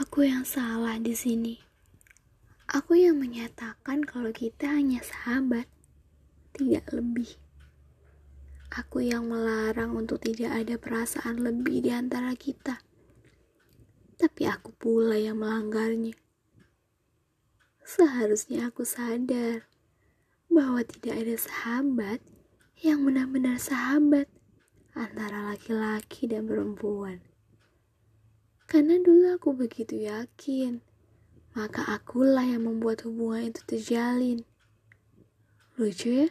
Aku 0.00 0.24
yang 0.24 0.48
salah 0.48 0.96
di 0.96 1.12
sini. 1.12 1.60
Aku 2.72 2.96
yang 2.96 3.20
menyatakan 3.20 4.00
kalau 4.00 4.32
kita 4.32 4.72
hanya 4.72 5.04
sahabat, 5.04 5.68
tidak 6.56 6.88
lebih. 6.88 7.36
Aku 8.72 9.04
yang 9.04 9.28
melarang 9.28 9.92
untuk 9.92 10.24
tidak 10.24 10.56
ada 10.56 10.80
perasaan 10.80 11.44
lebih 11.44 11.84
di 11.84 11.92
antara 11.92 12.32
kita. 12.32 12.80
Tapi 14.16 14.48
aku 14.48 14.72
pula 14.72 15.20
yang 15.20 15.36
melanggarnya. 15.36 16.16
Seharusnya 17.84 18.72
aku 18.72 18.88
sadar 18.88 19.68
bahwa 20.48 20.80
tidak 20.80 21.28
ada 21.28 21.36
sahabat 21.36 22.24
yang 22.80 23.04
benar-benar 23.04 23.60
sahabat 23.60 24.32
antara 24.96 25.52
laki-laki 25.52 26.24
dan 26.24 26.48
perempuan. 26.48 27.20
Karena 28.70 29.02
dulu 29.02 29.34
aku 29.34 29.50
begitu 29.50 30.06
yakin, 30.06 30.78
maka 31.58 31.82
akulah 31.90 32.46
yang 32.46 32.70
membuat 32.70 33.02
hubungan 33.02 33.50
itu 33.50 33.66
terjalin. 33.66 34.46
Lucu 35.74 36.22
ya? 36.22 36.30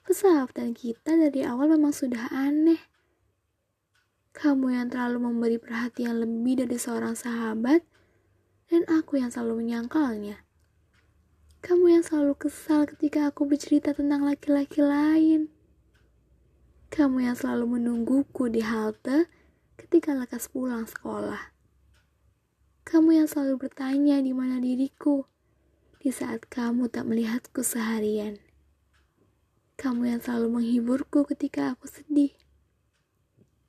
Persahabatan 0.00 0.72
kita 0.72 1.12
dari 1.12 1.44
awal 1.44 1.76
memang 1.76 1.92
sudah 1.92 2.32
aneh. 2.32 2.80
Kamu 4.32 4.72
yang 4.72 4.88
terlalu 4.88 5.28
memberi 5.28 5.60
perhatian 5.60 6.24
lebih 6.24 6.64
dari 6.64 6.80
seorang 6.80 7.12
sahabat, 7.12 7.84
dan 8.72 8.88
aku 8.88 9.20
yang 9.20 9.28
selalu 9.28 9.60
menyangkalnya. 9.60 10.40
Kamu 11.60 12.00
yang 12.00 12.00
selalu 12.00 12.32
kesal 12.48 12.88
ketika 12.88 13.28
aku 13.28 13.44
bercerita 13.44 13.92
tentang 13.92 14.24
laki-laki 14.24 14.80
lain. 14.80 15.52
Kamu 16.88 17.28
yang 17.28 17.36
selalu 17.36 17.76
menungguku 17.76 18.48
di 18.48 18.64
halte 18.64 19.43
ketika 19.74 20.14
lekas 20.14 20.46
pulang 20.50 20.86
sekolah. 20.86 21.50
Kamu 22.84 23.16
yang 23.16 23.28
selalu 23.30 23.66
bertanya 23.66 24.20
di 24.20 24.30
mana 24.36 24.60
diriku 24.60 25.24
di 26.04 26.12
saat 26.12 26.44
kamu 26.46 26.92
tak 26.92 27.08
melihatku 27.08 27.64
seharian. 27.64 28.36
Kamu 29.80 30.06
yang 30.06 30.20
selalu 30.20 30.60
menghiburku 30.60 31.24
ketika 31.26 31.74
aku 31.74 31.88
sedih. 31.88 32.36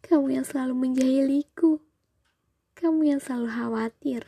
Kamu 0.06 0.38
yang 0.38 0.46
selalu 0.46 0.76
menjahiliku. 0.78 1.82
Kamu 2.78 3.08
yang 3.08 3.24
selalu 3.24 3.50
khawatir. 3.50 4.22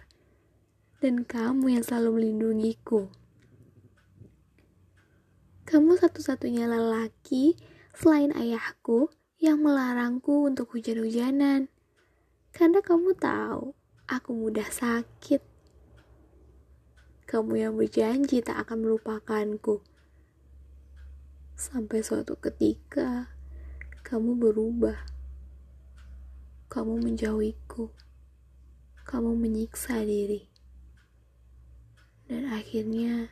Dan 0.97 1.27
kamu 1.27 1.77
yang 1.77 1.83
selalu 1.85 2.17
melindungiku. 2.17 3.11
Kamu 5.67 5.99
satu-satunya 5.99 6.65
lelaki 6.65 7.59
selain 7.91 8.31
ayahku 8.33 9.11
yang 9.37 9.61
melarangku 9.61 10.49
untuk 10.49 10.73
hujan-hujanan. 10.73 11.69
Karena 12.49 12.81
kamu 12.81 13.13
tahu, 13.13 13.77
aku 14.09 14.29
mudah 14.33 14.65
sakit. 14.65 15.45
Kamu 17.29 17.53
yang 17.53 17.73
berjanji 17.77 18.41
tak 18.41 18.65
akan 18.65 18.87
melupakanku. 18.87 19.85
Sampai 21.53 22.01
suatu 22.01 22.33
ketika, 22.41 23.29
kamu 24.01 24.41
berubah. 24.41 24.97
Kamu 26.73 26.97
menjauhiku. 26.97 27.93
Kamu 29.05 29.37
menyiksa 29.37 30.01
diri. 30.01 30.49
Dan 32.25 32.49
akhirnya, 32.49 33.31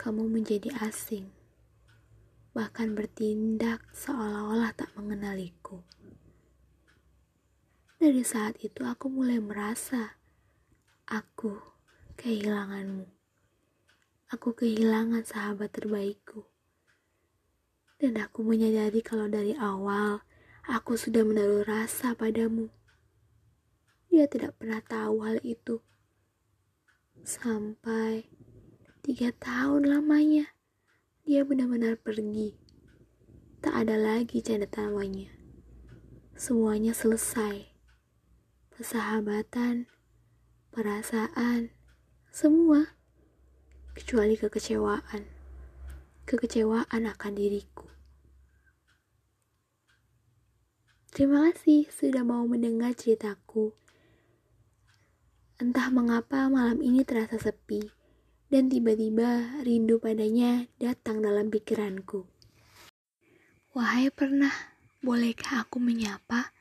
kamu 0.00 0.26
menjadi 0.26 0.72
asing 0.82 1.37
bahkan 2.58 2.90
bertindak 2.98 3.86
seolah-olah 3.94 4.74
tak 4.74 4.90
mengenaliku. 4.98 5.78
Dari 8.02 8.26
saat 8.26 8.58
itu 8.66 8.82
aku 8.82 9.06
mulai 9.06 9.38
merasa 9.38 10.18
aku 11.06 11.54
kehilanganmu. 12.18 13.06
Aku 14.34 14.58
kehilangan 14.58 15.22
sahabat 15.22 15.70
terbaikku. 15.70 16.50
Dan 17.94 18.18
aku 18.18 18.42
menyadari 18.42 19.06
kalau 19.06 19.30
dari 19.30 19.54
awal 19.54 20.26
aku 20.66 20.98
sudah 20.98 21.22
menaruh 21.22 21.62
rasa 21.62 22.18
padamu. 22.18 22.74
Dia 24.10 24.26
tidak 24.26 24.58
pernah 24.58 24.82
tahu 24.82 25.22
hal 25.22 25.38
itu. 25.46 25.78
Sampai 27.22 28.26
tiga 29.06 29.30
tahun 29.30 29.86
lamanya 29.86 30.57
dia 31.28 31.44
benar-benar 31.44 32.00
pergi. 32.00 32.56
Tak 33.60 33.84
ada 33.84 34.00
lagi 34.00 34.40
canda 34.40 34.64
tawanya. 34.64 35.28
Semuanya 36.32 36.96
selesai. 36.96 37.68
Persahabatan, 38.72 39.92
perasaan, 40.72 41.68
semua. 42.32 42.96
Kecuali 43.92 44.40
kekecewaan. 44.40 45.28
Kekecewaan 46.24 47.04
akan 47.04 47.32
diriku. 47.36 47.92
Terima 51.12 51.52
kasih 51.52 51.92
sudah 51.92 52.24
mau 52.24 52.48
mendengar 52.48 52.96
ceritaku. 52.96 53.76
Entah 55.60 55.92
mengapa 55.92 56.48
malam 56.48 56.80
ini 56.80 57.04
terasa 57.04 57.36
sepi 57.36 57.97
dan 58.48 58.72
tiba-tiba 58.72 59.60
rindu 59.60 60.00
padanya 60.00 60.64
datang 60.80 61.20
dalam 61.20 61.52
pikiranku. 61.52 62.24
Wahai 63.76 64.08
pernah, 64.08 64.52
bolehkah 65.04 65.68
aku 65.68 65.76
menyapa? 65.76 66.56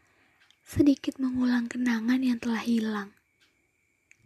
Sedikit 0.67 1.15
mengulang 1.15 1.71
kenangan 1.71 2.19
yang 2.19 2.43
telah 2.43 2.59
hilang. 2.59 3.15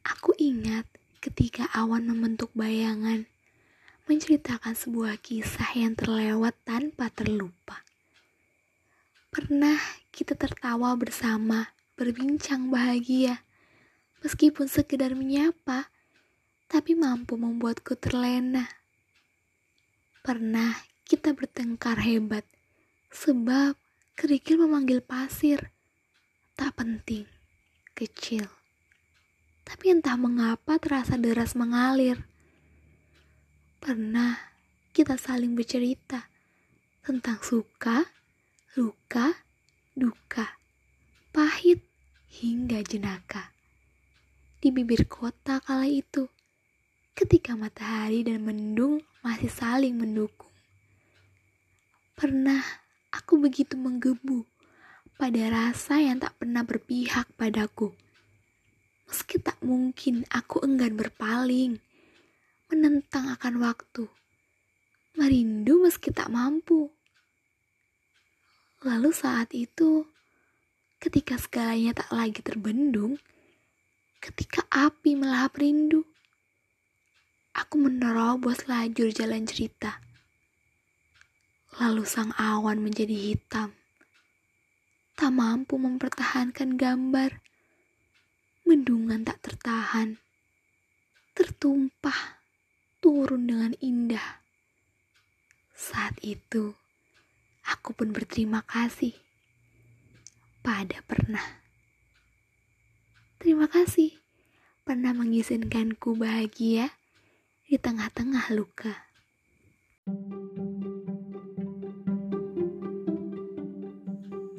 Aku 0.01 0.33
ingat 0.41 0.89
ketika 1.21 1.69
awan 1.77 2.09
membentuk 2.09 2.49
bayangan, 2.57 3.29
menceritakan 4.09 4.73
sebuah 4.73 5.21
kisah 5.21 5.77
yang 5.77 5.93
terlewat 5.93 6.57
tanpa 6.65 7.13
terlupa. 7.13 7.85
Pernah 9.29 9.77
kita 10.09 10.33
tertawa 10.33 10.97
bersama, 10.97 11.69
berbincang 11.93 12.73
bahagia, 12.73 13.45
meskipun 14.25 14.65
sekedar 14.65 15.13
menyapa, 15.13 15.90
tapi 16.71 16.95
mampu 16.95 17.35
membuatku 17.35 17.99
terlena. 17.99 18.63
Pernah 20.23 20.71
kita 21.03 21.35
bertengkar 21.35 21.99
hebat, 21.99 22.47
sebab 23.11 23.75
kerikil 24.15 24.55
memanggil 24.63 25.03
pasir. 25.03 25.75
Tak 26.55 26.79
penting, 26.79 27.27
kecil. 27.91 28.47
Tapi 29.67 29.91
entah 29.91 30.15
mengapa 30.15 30.79
terasa 30.79 31.19
deras 31.19 31.59
mengalir. 31.59 32.23
Pernah 33.83 34.39
kita 34.95 35.19
saling 35.19 35.51
bercerita 35.51 36.31
tentang 37.03 37.43
suka, 37.43 38.07
luka, 38.79 39.43
duka, 39.91 40.55
pahit, 41.35 41.83
hingga 42.31 42.79
jenaka. 42.87 43.51
Di 44.63 44.71
bibir 44.71 45.09
kota 45.11 45.59
kala 45.59 45.89
itu, 45.89 46.31
ketika 47.15 47.53
matahari 47.53 48.23
dan 48.23 48.41
mendung 48.43 49.03
masih 49.21 49.51
saling 49.51 49.97
mendukung. 49.99 50.51
Pernah 52.17 52.61
aku 53.11 53.41
begitu 53.41 53.75
menggebu 53.75 54.45
pada 55.19 55.41
rasa 55.53 56.01
yang 56.01 56.17
tak 56.17 56.33
pernah 56.41 56.65
berpihak 56.65 57.29
padaku. 57.37 57.93
Meski 59.05 59.37
tak 59.43 59.59
mungkin 59.59 60.23
aku 60.31 60.63
enggan 60.63 60.95
berpaling, 60.95 61.77
menentang 62.71 63.27
akan 63.35 63.59
waktu, 63.59 64.07
merindu 65.19 65.83
meski 65.83 66.15
tak 66.15 66.31
mampu. 66.31 66.87
Lalu 68.81 69.11
saat 69.11 69.51
itu, 69.51 70.07
ketika 70.97 71.35
segalanya 71.35 72.01
tak 72.01 72.09
lagi 72.15 72.39
terbendung, 72.39 73.19
ketika 74.23 74.63
api 74.71 75.19
melahap 75.19 75.59
rindu, 75.59 76.07
Aku 77.51 77.83
menerobos 77.83 78.63
lajur 78.71 79.11
jalan 79.11 79.43
cerita. 79.43 79.99
Lalu 81.83 82.07
sang 82.07 82.31
awan 82.39 82.79
menjadi 82.79 83.11
hitam. 83.11 83.75
Tak 85.19 85.31
mampu 85.35 85.75
mempertahankan 85.75 86.79
gambar. 86.79 87.43
Mendungan 88.63 89.27
tak 89.27 89.43
tertahan. 89.43 90.15
Tertumpah, 91.35 92.39
turun 93.03 93.51
dengan 93.51 93.75
indah. 93.83 94.39
Saat 95.75 96.23
itu, 96.23 96.71
aku 97.67 97.91
pun 97.91 98.15
berterima 98.15 98.63
kasih 98.63 99.11
pada 100.63 101.03
pernah. 101.03 101.59
Terima 103.41 103.67
kasih 103.67 104.15
pernah 104.85 105.11
mengizinkanku 105.17 106.13
bahagia 106.15 107.00
di 107.71 107.79
tengah-tengah 107.79 108.51
luka. 108.51 108.91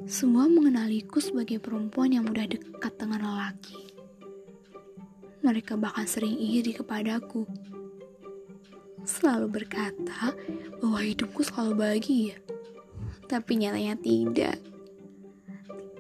Semua 0.09 0.49
mengenaliku 0.49 1.21
sebagai 1.21 1.61
perempuan 1.61 2.17
yang 2.17 2.25
mudah 2.25 2.49
dekat 2.49 2.97
dengan 2.97 3.21
lelaki. 3.21 3.85
Mereka 5.45 5.77
bahkan 5.77 6.09
sering 6.09 6.41
iri 6.41 6.73
kepadaku. 6.73 7.45
Selalu 9.05 9.61
berkata 9.61 10.33
bahwa 10.81 11.05
hidupku 11.05 11.45
selalu 11.45 11.73
bahagia. 11.77 12.41
Tapi 13.29 13.61
nyatanya 13.61 14.01
tidak. 14.01 14.57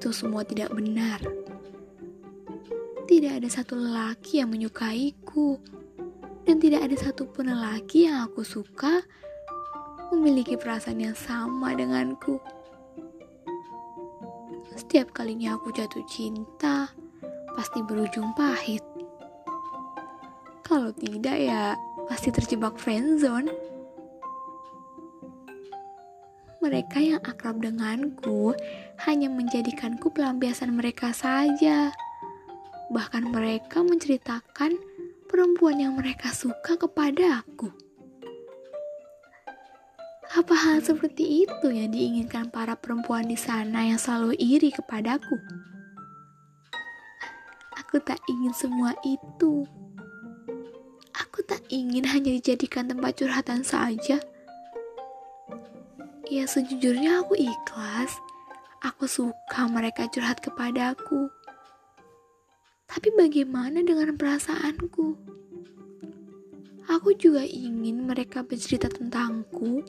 Itu 0.01 0.17
semua 0.17 0.49
tidak 0.49 0.73
benar. 0.73 1.21
Tidak 3.05 3.33
ada 3.37 3.49
satu 3.53 3.77
lelaki 3.77 4.41
yang 4.41 4.49
menyukaiku. 4.49 5.61
Dan 6.43 6.59
tidak 6.59 6.91
ada 6.91 6.97
satupun 6.99 7.51
lelaki 7.55 8.11
yang 8.11 8.27
aku 8.27 8.43
suka 8.43 9.03
memiliki 10.13 10.61
perasaan 10.61 11.01
yang 11.01 11.17
sama 11.17 11.73
denganku. 11.73 12.37
Setiap 14.77 15.13
kalinya 15.17 15.57
aku 15.57 15.73
jatuh 15.73 16.05
cinta, 16.05 16.93
pasti 17.57 17.81
berujung 17.85 18.33
pahit. 18.37 18.85
Kalau 20.65 20.93
tidak 20.97 21.37
ya 21.37 21.77
pasti 22.09 22.33
terjebak 22.33 22.77
friendzone. 22.81 23.49
Mereka 26.63 26.99
yang 27.03 27.21
akrab 27.27 27.59
denganku 27.59 28.55
hanya 29.05 29.27
menjadikanku 29.27 30.15
pelampiasan 30.15 30.73
mereka 30.73 31.11
saja. 31.11 31.91
Bahkan 32.93 33.33
mereka 33.35 33.83
menceritakan 33.83 34.79
perempuan 35.33 35.81
yang 35.81 35.97
mereka 35.97 36.29
suka 36.29 36.77
kepada 36.77 37.41
aku. 37.41 37.73
Apa 40.37 40.53
hal 40.53 40.85
seperti 40.85 41.49
itu 41.49 41.73
yang 41.73 41.89
diinginkan 41.89 42.53
para 42.53 42.77
perempuan 42.77 43.25
di 43.25 43.41
sana 43.41 43.89
yang 43.89 43.97
selalu 43.97 44.37
iri 44.37 44.69
kepadaku? 44.69 45.41
Aku 47.81 47.97
tak 48.05 48.21
ingin 48.29 48.53
semua 48.53 48.93
itu. 49.09 49.65
Aku 51.17 51.41
tak 51.49 51.65
ingin 51.73 52.05
hanya 52.05 52.29
dijadikan 52.29 52.93
tempat 52.93 53.17
curhatan 53.17 53.65
saja. 53.65 54.21
Ya 56.29 56.45
sejujurnya 56.45 57.25
aku 57.25 57.41
ikhlas. 57.41 58.21
Aku 58.85 59.09
suka 59.09 59.65
mereka 59.69 60.09
curhat 60.13 60.45
kepadaku. 60.45 61.33
Tapi 62.93 63.09
bagaimana 63.17 63.81
dengan 63.81 64.13
perasaanku? 64.21 65.17
Aku 66.93 67.17
juga 67.17 67.41
ingin 67.41 68.05
mereka 68.05 68.45
bercerita 68.45 68.93
tentangku. 68.93 69.81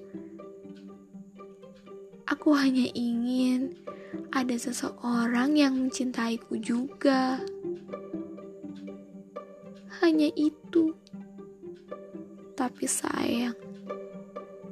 Aku 2.23 2.55
hanya 2.55 2.87
ingin 2.95 3.75
ada 4.31 4.55
seseorang 4.55 5.59
yang 5.59 5.75
mencintaiku 5.75 6.55
juga. 6.63 7.43
Hanya 9.99 10.31
itu. 10.39 10.95
Tapi 12.55 12.87
sayang, 12.87 13.59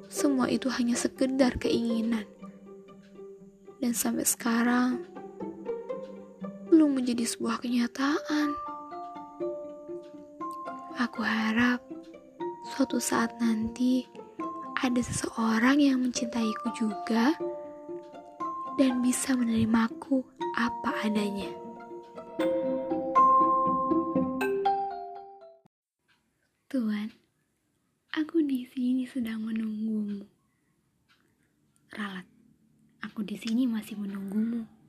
semua 0.07 0.47
itu 0.47 0.71
hanya 0.71 0.95
sekedar 0.95 1.59
keinginan. 1.59 2.23
Dan 3.83 3.91
sampai 3.91 4.23
sekarang, 4.23 5.10
belum 6.81 6.97
menjadi 6.97 7.29
sebuah 7.29 7.61
kenyataan. 7.61 8.57
Aku 10.97 11.21
harap 11.21 11.77
suatu 12.73 12.97
saat 12.97 13.37
nanti 13.37 14.09
ada 14.81 14.97
seseorang 14.97 15.77
yang 15.77 16.01
mencintaiku 16.01 16.73
juga 16.73 17.37
dan 18.81 18.97
bisa 19.05 19.37
menerimaku 19.37 20.25
apa 20.57 21.05
adanya. 21.05 21.53
Tuhan, 26.65 27.13
Aku 28.17 28.41
di 28.41 28.65
sini 28.73 29.05
sedang 29.05 29.45
menunggumu. 29.45 30.25
Ralat, 31.93 32.25
aku 33.05 33.21
di 33.21 33.37
sini 33.37 33.69
masih 33.69 34.01
menunggumu. 34.01 34.81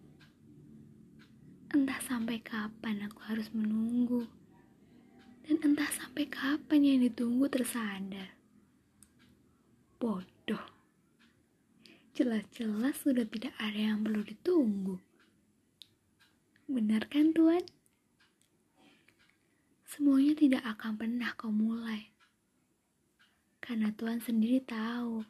Entah 1.73 2.05
sampai 2.05 2.37
kapan 2.44 3.09
aku 3.09 3.17
harus 3.33 3.49
menunggu. 3.56 4.29
Dan 5.41 5.56
entah 5.65 5.89
sampai 5.89 6.29
kapan 6.29 6.85
yang 6.85 7.01
ditunggu 7.12 7.44
tersadar. 7.53 8.32
Bodoh. 10.00 10.64
Jelas-jelas 12.17 12.97
sudah 13.05 13.29
tidak 13.29 13.53
ada 13.61 13.76
yang 13.93 14.00
perlu 14.00 14.25
ditunggu. 14.25 14.97
Benar 16.73 17.05
kan 17.12 17.37
Tuhan? 17.37 17.69
Semuanya 19.85 20.32
tidak 20.32 20.64
akan 20.64 20.97
pernah 20.97 21.37
kau 21.37 21.53
mulai 21.53 22.12
karena 23.62 23.94
Tuhan 23.94 24.19
sendiri 24.19 24.58
tahu, 24.67 25.23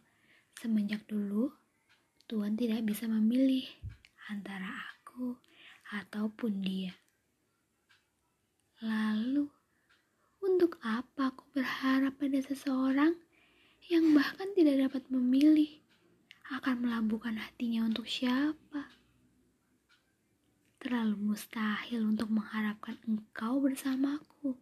semenjak 0.57 1.05
dulu 1.05 1.53
Tuhan 2.33 2.57
tidak 2.57 2.81
bisa 2.89 3.05
memilih 3.05 3.69
antara 4.33 4.73
aku 4.97 5.37
ataupun 5.93 6.65
dia. 6.65 6.97
Lalu, 8.81 9.53
untuk 10.43 10.83
apa 10.83 11.31
aku 11.31 11.47
berharap 11.55 12.19
pada 12.19 12.39
seseorang 12.43 13.15
yang 13.87 14.11
bahkan 14.11 14.51
tidak 14.59 14.91
dapat 14.91 15.03
memilih 15.11 15.83
akan 16.51 16.83
melabuhkan 16.83 17.39
hatinya 17.39 17.87
untuk 17.87 18.11
siapa? 18.11 18.91
Terlalu 20.83 21.15
mustahil 21.31 22.03
untuk 22.03 22.27
mengharapkan 22.35 22.99
engkau 23.07 23.63
bersamaku. 23.63 24.59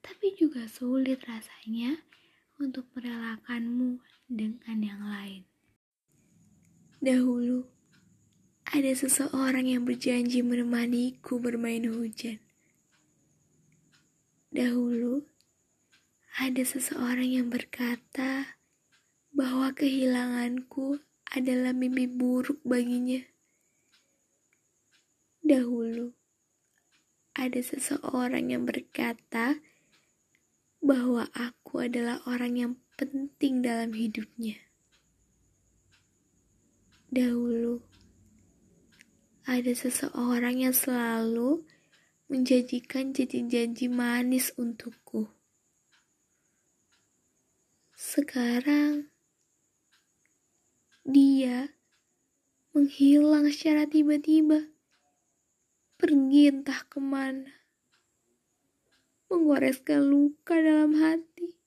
Tapi 0.00 0.36
juga 0.36 0.64
sulit 0.64 1.20
rasanya 1.28 2.00
untuk 2.56 2.88
merelakanmu 2.96 4.00
dengan 4.28 4.78
yang 4.80 5.02
lain. 5.04 5.42
Dahulu, 7.04 7.68
ada 8.64 8.92
seseorang 8.96 9.68
yang 9.68 9.84
berjanji 9.84 10.40
menemaniku 10.40 11.36
bermain 11.36 11.84
hujan. 11.84 12.43
Dahulu, 14.54 15.26
ada 16.38 16.62
seseorang 16.62 17.26
yang 17.26 17.50
berkata 17.50 18.54
bahwa 19.34 19.74
kehilanganku 19.74 21.02
adalah 21.26 21.74
mimpi 21.74 22.06
buruk 22.06 22.62
baginya. 22.62 23.18
Dahulu, 25.42 26.14
ada 27.34 27.58
seseorang 27.58 28.54
yang 28.54 28.62
berkata 28.62 29.58
bahwa 30.78 31.26
aku 31.34 31.90
adalah 31.90 32.22
orang 32.30 32.54
yang 32.54 32.72
penting 32.94 33.58
dalam 33.58 33.90
hidupnya. 33.90 34.54
Dahulu, 37.10 37.82
ada 39.50 39.72
seseorang 39.74 40.62
yang 40.62 40.74
selalu 40.78 41.66
menjanjikan 42.28 43.12
janji-janji 43.12 43.88
manis 43.88 44.52
untukku. 44.60 45.28
Sekarang, 47.96 49.08
dia 51.04 51.72
menghilang 52.76 53.48
secara 53.52 53.84
tiba-tiba, 53.88 54.72
pergi 56.00 56.52
entah 56.52 56.84
ke 56.88 57.00
mana 57.00 57.64
menggoreskan 59.34 60.04
luka 60.04 60.54
dalam 60.54 60.94
hati, 60.94 61.58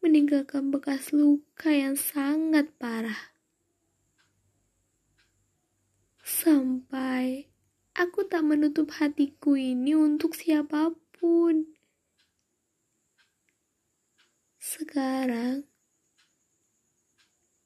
meninggalkan 0.00 0.72
bekas 0.72 1.12
luka 1.12 1.68
yang 1.68 2.00
sangat 2.00 2.72
parah. 2.80 3.36
Sampai 6.24 7.49
aku 8.00 8.24
tak 8.24 8.40
menutup 8.40 8.88
hatiku 8.96 9.60
ini 9.60 9.92
untuk 9.92 10.32
siapa 10.32 10.96
pun. 11.12 11.68
Sekarang, 14.56 15.68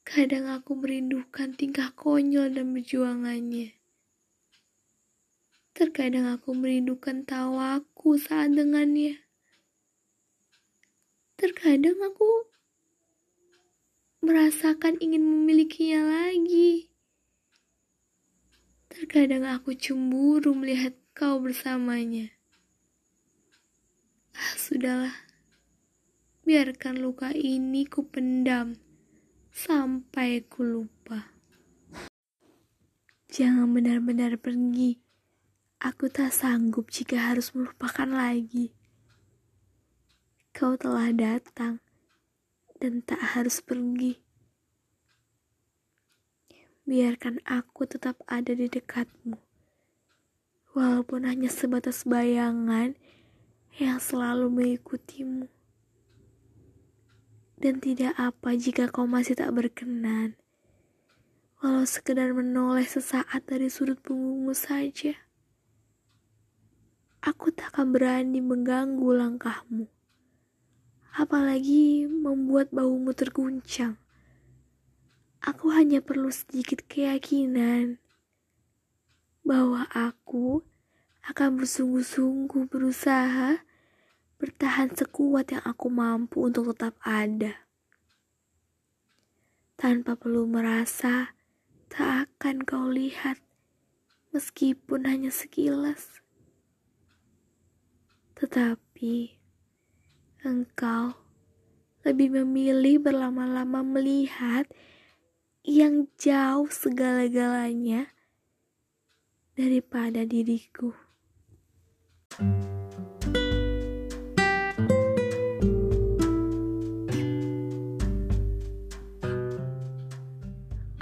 kadang 0.03 0.51
aku 0.51 0.75
merindukan 0.75 1.55
tingkah 1.55 1.95
konyol 1.95 2.51
dan 2.51 2.75
perjuangannya. 2.75 3.79
Terkadang 5.75 6.27
aku 6.35 6.51
merindukan 6.55 7.23
tawaku 7.23 8.19
saat 8.19 8.51
dengannya. 8.59 9.23
Terkadang 11.39 11.99
aku 12.03 12.51
merasakan 14.23 14.99
ingin 14.99 15.23
memilikinya 15.23 16.07
lagi. 16.11 16.94
Terkadang 18.95 19.43
aku 19.45 19.75
cemburu 19.75 20.55
melihat 20.55 20.95
kau 21.13 21.43
bersamanya. 21.43 22.31
Ah, 24.33 24.55
sudahlah. 24.55 25.15
Biarkan 26.47 27.03
luka 27.03 27.35
ini 27.35 27.85
ku 27.85 28.07
pendam 28.07 28.79
sampai 29.51 30.47
ku 30.47 30.63
lupa. 30.63 31.35
Jangan 33.35 33.75
benar-benar 33.75 34.39
pergi 34.39 35.05
Aku 35.85 36.09
tak 36.09 36.33
sanggup 36.33 36.89
jika 36.89 37.21
harus 37.21 37.53
melupakan 37.53 38.09
lagi. 38.09 38.73
Kau 40.57 40.81
telah 40.81 41.13
datang 41.13 41.85
dan 42.81 43.05
tak 43.05 43.21
harus 43.37 43.61
pergi. 43.61 44.24
Biarkan 46.85 47.41
aku 47.49 47.89
tetap 47.89 48.21
ada 48.29 48.53
di 48.53 48.69
dekatmu. 48.69 49.41
Walaupun 50.77 51.25
hanya 51.25 51.49
sebatas 51.49 52.05
bayangan 52.05 52.93
yang 53.81 53.97
selalu 53.97 54.53
mengikutimu. 54.53 55.49
Dan 57.57 57.81
tidak 57.81 58.13
apa 58.21 58.53
jika 58.55 58.93
kau 58.93 59.09
masih 59.09 59.33
tak 59.35 59.51
berkenan. 59.57 60.37
Walau 61.65 61.89
sekedar 61.89 62.31
menoleh 62.37 62.85
sesaat 62.85 63.49
dari 63.49 63.73
sudut 63.73 63.97
punggungmu 64.05 64.53
saja. 64.53 65.17
Aku 67.25 67.49
tak 67.51 67.73
akan 67.73 67.97
berani 67.97 68.45
mengganggu 68.45 69.09
langkahmu 69.17 69.89
apalagi 71.15 72.11
membuat 72.11 72.75
baumu 72.75 73.15
terguncang. 73.15 73.95
Aku 75.45 75.77
hanya 75.77 76.01
perlu 76.01 76.33
sedikit 76.33 76.89
keyakinan 76.89 78.01
bahwa 79.45 79.85
aku 79.93 80.65
akan 81.29 81.61
bersungguh-sungguh 81.61 82.65
berusaha 82.73 83.61
bertahan 84.41 84.97
sekuat 84.97 85.53
yang 85.53 85.61
aku 85.69 85.93
mampu 85.93 86.49
untuk 86.49 86.73
tetap 86.73 86.97
ada. 87.05 87.69
Tanpa 89.77 90.17
perlu 90.17 90.49
merasa 90.49 91.37
tak 91.93 92.33
akan 92.41 92.65
kau 92.65 92.89
lihat 92.89 93.37
meskipun 94.33 95.05
hanya 95.05 95.29
sekilas. 95.29 96.25
Tetapi 98.41 99.37
engkau 100.41 101.21
lebih 102.01 102.33
memilih 102.33 102.97
berlama-lama 102.97 103.85
melihat 103.85 104.65
yang 105.65 106.07
jauh 106.21 106.71
segala-galanya 106.71 108.13
daripada 109.59 110.23
diriku. 110.23 110.93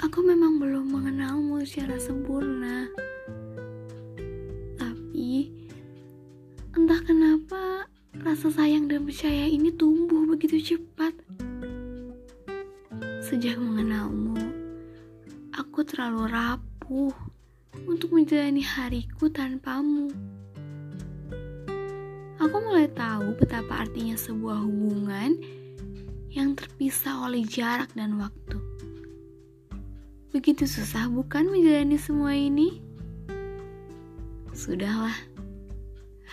Aku 0.01 0.19
memang 0.25 0.57
belum 0.57 0.87
mengenalmu 0.89 1.61
secara 1.69 2.01
sempurna. 2.01 2.89
Tapi 4.81 5.53
entah 6.73 7.01
kenapa 7.05 7.91
Rasa 8.23 8.53
sayang 8.53 8.93
dan 8.93 9.09
percaya 9.09 9.49
ini 9.49 9.73
tumbuh 9.73 10.29
begitu 10.29 10.61
cepat. 10.61 11.17
Sejak 13.25 13.57
mengenalmu, 13.57 14.37
aku 15.73 15.89
terlalu 15.89 16.29
rapuh 16.29 17.17
untuk 17.89 18.13
menjalani 18.13 18.61
hariku 18.61 19.33
tanpamu. 19.33 20.13
Aku 22.37 22.57
mulai 22.61 22.93
tahu 22.93 23.33
betapa 23.41 23.81
artinya 23.81 24.13
sebuah 24.13 24.69
hubungan 24.69 25.33
yang 26.29 26.53
terpisah 26.53 27.25
oleh 27.25 27.49
jarak 27.49 27.89
dan 27.97 28.21
waktu. 28.21 28.61
Begitu 30.37 30.69
susah 30.69 31.09
bukan 31.09 31.49
menjalani 31.49 31.97
semua 31.97 32.37
ini? 32.37 32.77
Sudahlah 34.53 35.17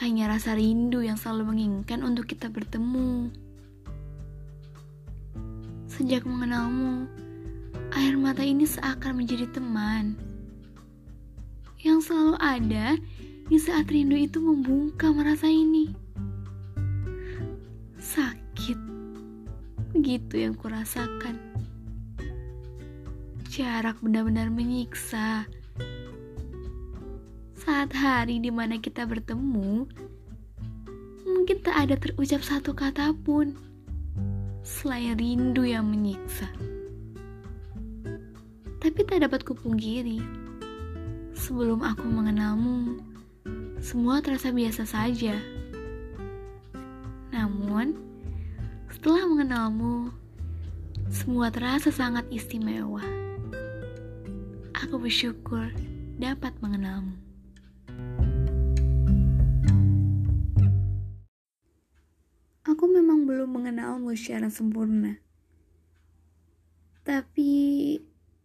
hanya 0.04 0.36
rasa 0.36 0.52
rindu 0.60 1.00
yang 1.00 1.16
selalu 1.16 1.56
menginginkan 1.56 2.04
untuk 2.04 2.28
kita 2.28 2.52
bertemu. 2.52 3.32
Sejak 5.88 6.28
mengenalmu, 6.28 7.08
air 8.00 8.16
mata 8.16 8.48
ini 8.48 8.64
seakan 8.64 9.20
menjadi 9.20 9.52
teman 9.52 10.16
yang 11.84 12.00
selalu 12.00 12.40
ada 12.40 12.96
di 13.52 13.60
saat 13.60 13.92
rindu 13.92 14.16
itu 14.16 14.40
membungkam 14.40 15.20
rasa 15.20 15.52
ini. 15.52 15.92
Sakit, 18.00 18.80
begitu 19.92 20.48
yang 20.48 20.56
kurasakan. 20.56 21.36
Jarak 23.52 24.00
benar-benar 24.00 24.48
menyiksa 24.48 25.44
saat 27.60 27.92
hari 27.92 28.40
di 28.40 28.48
mana 28.48 28.80
kita 28.80 29.04
bertemu, 29.04 29.84
mungkin 31.28 31.58
tak 31.60 31.76
ada 31.76 32.00
terucap 32.00 32.40
satu 32.40 32.72
kata 32.72 33.12
pun 33.28 33.60
selain 34.64 35.20
rindu 35.20 35.68
yang 35.68 35.84
menyiksa. 35.92 36.48
Tapi 38.90 39.06
tak 39.06 39.22
dapat 39.22 39.46
kupungkiri, 39.46 40.18
sebelum 41.38 41.78
aku 41.86 42.10
mengenalmu, 42.10 42.98
semua 43.78 44.18
terasa 44.18 44.50
biasa 44.50 44.82
saja. 44.82 45.38
Namun, 47.30 47.94
setelah 48.90 49.30
mengenalmu, 49.30 50.10
semua 51.06 51.54
terasa 51.54 51.94
sangat 51.94 52.26
istimewa. 52.34 53.06
Aku 54.74 54.98
bersyukur 54.98 55.70
dapat 56.18 56.58
mengenalmu. 56.58 57.14
Aku 62.66 62.90
memang 62.90 63.30
belum 63.30 63.54
mengenalmu 63.54 64.18
secara 64.18 64.50
sempurna. 64.50 65.22
Tapi 67.06 67.54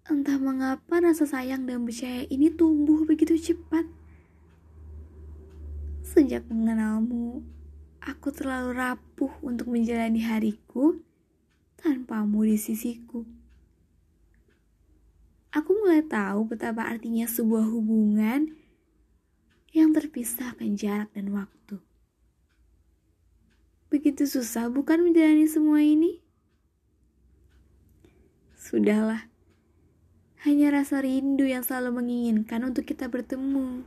entah 0.04 0.36
mengapa 0.36 1.00
rasa 1.00 1.24
sayang 1.24 1.64
dan 1.64 1.88
percaya 1.88 2.28
ini 2.28 2.52
tumbuh 2.52 3.08
begitu 3.08 3.40
cepat. 3.40 3.88
Sejak 6.04 6.44
mengenalmu, 6.52 7.40
aku 8.04 8.28
terlalu 8.28 8.76
rapuh 8.76 9.32
untuk 9.40 9.72
menjalani 9.72 10.20
hariku 10.20 11.00
tanpamu 11.80 12.44
di 12.44 12.60
sisiku. 12.60 13.24
Aku 15.56 15.70
mulai 15.72 16.04
tahu 16.04 16.52
betapa 16.52 16.84
artinya 16.84 17.24
sebuah 17.24 17.64
hubungan 17.64 18.52
yang 19.72 19.96
terpisahkan 19.96 20.76
jarak 20.76 21.08
dan 21.16 21.32
waktu. 21.32 21.80
Begitu 23.88 24.26
susah 24.26 24.68
bukan 24.68 25.00
menjalani 25.00 25.46
semua 25.46 25.80
ini? 25.80 26.20
Sudahlah, 28.58 29.30
hanya 30.44 30.68
rasa 30.76 31.00
rindu 31.00 31.48
yang 31.48 31.64
selalu 31.64 32.04
menginginkan 32.04 32.60
untuk 32.68 32.84
kita 32.84 33.08
bertemu. 33.08 33.80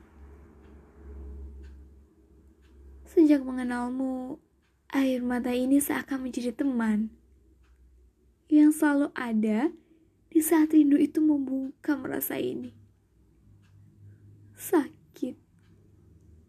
Sejak 3.06 3.46
mengenalmu, 3.46 4.42
air 4.90 5.22
mata 5.22 5.54
ini 5.54 5.78
seakan 5.78 6.26
menjadi 6.26 6.58
teman 6.58 7.14
yang 8.50 8.74
selalu 8.74 9.14
ada 9.14 9.70
di 10.34 10.42
saat 10.42 10.74
rindu 10.74 10.98
itu 10.98 11.22
membungkam 11.22 12.02
rasa 12.02 12.42
ini. 12.42 12.74
Sakit, 14.58 15.38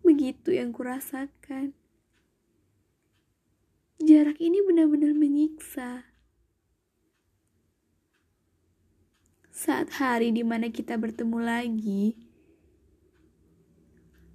begitu 0.01 0.57
yang 0.57 0.73
kurasakan. 0.73 1.77
Jarak 4.01 4.41
ini 4.41 4.65
benar-benar 4.65 5.13
menyiksa. 5.13 6.09
Saat 9.59 9.91
hari 9.99 10.31
di 10.31 10.47
mana 10.47 10.71
kita 10.71 10.95
bertemu 10.95 11.43
lagi, 11.43 12.15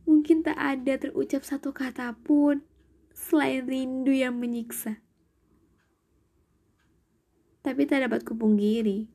mungkin 0.03 0.43
tak 0.43 0.59
ada 0.59 0.99
terucap 0.99 1.47
satu 1.47 1.71
kata 1.71 2.11
pun 2.27 2.59
selain 3.15 3.63
rindu 3.63 4.11
yang 4.11 4.35
menyiksa. 4.35 4.99
Tapi 7.63 7.87
tak 7.87 8.03
dapat 8.03 8.27
kupungkiri. 8.27 9.07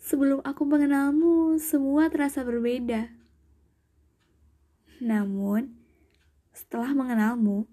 Sebelum 0.00 0.40
aku 0.40 0.64
mengenalmu, 0.64 1.60
semua 1.60 2.08
terasa 2.08 2.40
berbeda. 2.40 3.12
Namun, 5.04 5.76
setelah 6.56 6.96
mengenalmu, 6.96 7.68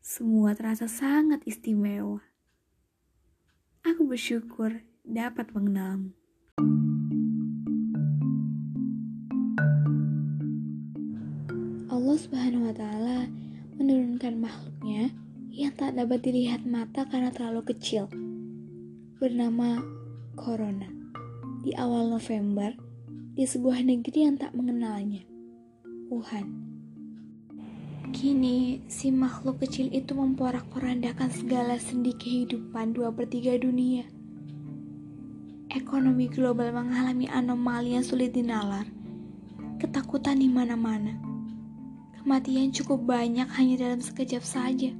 semua 0.00 0.56
terasa 0.56 0.88
sangat 0.88 1.44
istimewa. 1.44 2.24
Aku 3.84 4.08
bersyukur 4.08 4.88
dapat 5.02 5.50
mengenalmu. 5.52 6.14
Allah 11.92 12.16
Subhanahu 12.16 12.70
wa 12.70 12.74
taala 12.74 13.28
menurunkan 13.76 14.38
makhluknya 14.38 15.12
yang 15.52 15.74
tak 15.76 15.98
dapat 15.98 16.24
dilihat 16.24 16.64
mata 16.64 17.04
karena 17.10 17.28
terlalu 17.28 17.74
kecil 17.74 18.08
bernama 19.20 19.82
Corona 20.38 20.88
di 21.60 21.76
awal 21.76 22.08
November 22.08 22.72
di 23.36 23.44
sebuah 23.44 23.84
negeri 23.84 24.26
yang 24.26 24.40
tak 24.40 24.56
mengenalnya. 24.56 25.28
kelumpuhan. 26.12 26.44
Kini, 28.12 28.84
si 28.84 29.08
makhluk 29.08 29.64
kecil 29.64 29.88
itu 29.88 30.12
memporak-porandakan 30.12 31.32
segala 31.32 31.80
sendi 31.80 32.12
kehidupan 32.12 32.92
dua 32.92 33.08
per 33.08 33.32
tiga 33.32 33.56
dunia. 33.56 34.04
Ekonomi 35.72 36.28
global 36.28 36.68
mengalami 36.76 37.32
anomali 37.32 37.96
yang 37.96 38.04
sulit 38.04 38.36
dinalar. 38.36 38.84
Ketakutan 39.80 40.36
di 40.36 40.52
mana-mana. 40.52 41.16
Kematian 42.20 42.70
cukup 42.76 43.08
banyak 43.08 43.48
hanya 43.56 43.88
dalam 43.88 44.04
sekejap 44.04 44.44
saja. 44.44 44.92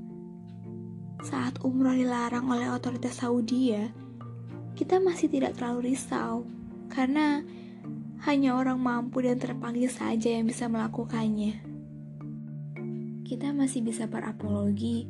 Saat 1.23 1.61
umroh 1.61 1.93
dilarang 1.93 2.49
oleh 2.49 2.73
otoritas 2.73 3.21
Saudi 3.21 3.76
ya, 3.76 3.93
kita 4.75 4.97
masih 4.99 5.29
tidak 5.29 5.55
terlalu 5.61 5.93
risau 5.93 6.49
karena 6.88 7.45
hanya 8.25 8.57
orang 8.57 8.81
mampu 8.81 9.21
dan 9.21 9.37
terpanggil 9.37 9.93
saja 9.93 10.33
yang 10.33 10.49
bisa 10.49 10.67
melakukannya 10.67 11.73
kita 13.33 13.49
masih 13.49 13.81
bisa 13.81 14.05
berapologi. 14.05 15.09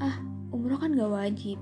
Ah, 0.00 0.16
umroh 0.48 0.80
kan 0.80 0.96
gak 0.96 1.12
wajib. 1.12 1.60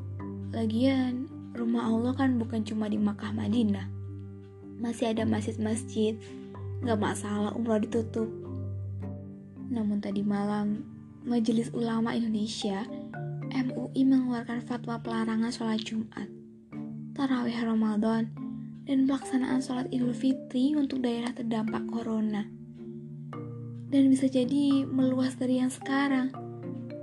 Lagian, 0.54 1.26
rumah 1.52 1.88
Allah 1.88 2.12
kan 2.16 2.36
bukan 2.40 2.64
cuma 2.64 2.88
di 2.88 3.00
Makkah 3.00 3.32
Madinah. 3.32 3.88
Masih 4.82 5.14
ada 5.14 5.22
masjid-masjid, 5.22 6.18
gak 6.82 6.98
masalah 6.98 7.54
umroh 7.54 7.78
ditutup. 7.78 8.28
Namun 9.72 10.02
tadi 10.02 10.20
malam, 10.20 10.84
Majelis 11.22 11.70
Ulama 11.70 12.12
Indonesia 12.18 12.82
MUI 13.52 14.02
mengeluarkan 14.02 14.64
fatwa 14.66 14.98
pelarangan 14.98 15.52
sholat 15.54 15.80
Jumat, 15.84 16.26
Tarawih 17.14 17.62
Ramadan, 17.62 18.32
dan 18.88 19.06
pelaksanaan 19.06 19.62
sholat 19.62 19.86
Idul 19.94 20.16
Fitri 20.16 20.74
untuk 20.74 21.04
daerah 21.04 21.30
terdampak 21.30 21.86
Corona 21.86 22.62
dan 23.92 24.08
bisa 24.08 24.24
jadi 24.24 24.88
meluas 24.88 25.36
dari 25.36 25.60
yang 25.60 25.68
sekarang. 25.68 26.32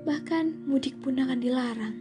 Bahkan 0.10 0.66
mudik 0.66 0.98
pun 1.06 1.22
akan 1.22 1.38
dilarang. 1.38 1.96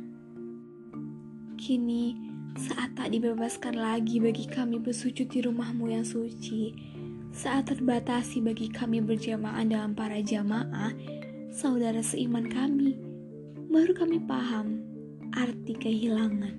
Kini, 1.60 2.16
saat 2.58 2.90
tak 2.98 3.14
dibebaskan 3.14 3.78
lagi 3.78 4.18
bagi 4.18 4.50
kami 4.50 4.82
bersujud 4.82 5.30
di 5.30 5.46
rumahmu 5.46 5.94
yang 5.94 6.02
suci, 6.02 6.74
saat 7.30 7.70
terbatasi 7.70 8.42
bagi 8.42 8.66
kami 8.66 8.98
berjamaah 8.98 9.62
dalam 9.62 9.94
para 9.94 10.18
jamaah, 10.18 10.90
saudara 11.54 12.02
seiman 12.02 12.50
kami, 12.50 12.98
baru 13.70 13.94
kami 13.94 14.18
paham 14.26 14.82
arti 15.38 15.78
kehilangan. 15.78 16.58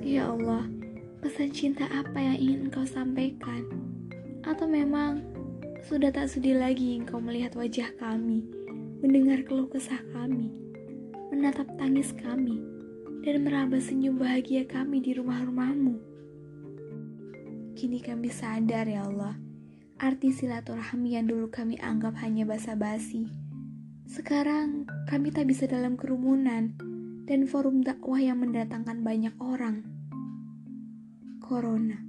Ya 0.00 0.32
Allah, 0.32 0.64
pesan 1.20 1.52
cinta 1.52 1.84
apa 1.92 2.16
yang 2.16 2.40
ingin 2.40 2.60
engkau 2.72 2.88
sampaikan? 2.88 3.68
Atau 4.48 4.72
memang 4.72 5.20
sudah 5.84 6.08
tak 6.08 6.32
sudi 6.32 6.56
lagi 6.56 6.96
engkau 6.96 7.20
melihat 7.20 7.52
wajah 7.60 7.92
kami, 8.00 8.40
mendengar 9.04 9.44
keluh 9.44 9.68
kesah 9.68 10.00
kami, 10.16 10.48
menatap 11.28 11.68
tangis 11.76 12.16
kami, 12.16 12.71
dan 13.22 13.46
meraba 13.46 13.78
senyum 13.78 14.18
bahagia 14.18 14.66
kami 14.66 14.98
di 14.98 15.14
rumah-rumahmu. 15.14 15.94
Kini 17.78 18.02
kami 18.02 18.26
sadar 18.26 18.90
ya 18.90 19.06
Allah, 19.06 19.38
arti 20.02 20.34
silaturahmi 20.34 21.14
yang 21.14 21.30
dulu 21.30 21.46
kami 21.46 21.78
anggap 21.78 22.18
hanya 22.18 22.42
basa-basi. 22.42 23.30
Sekarang 24.10 24.90
kami 25.06 25.30
tak 25.30 25.46
bisa 25.46 25.70
dalam 25.70 25.94
kerumunan 25.94 26.74
dan 27.30 27.46
forum 27.46 27.86
dakwah 27.86 28.18
yang 28.18 28.42
mendatangkan 28.42 29.06
banyak 29.06 29.38
orang. 29.38 29.86
Corona, 31.38 32.02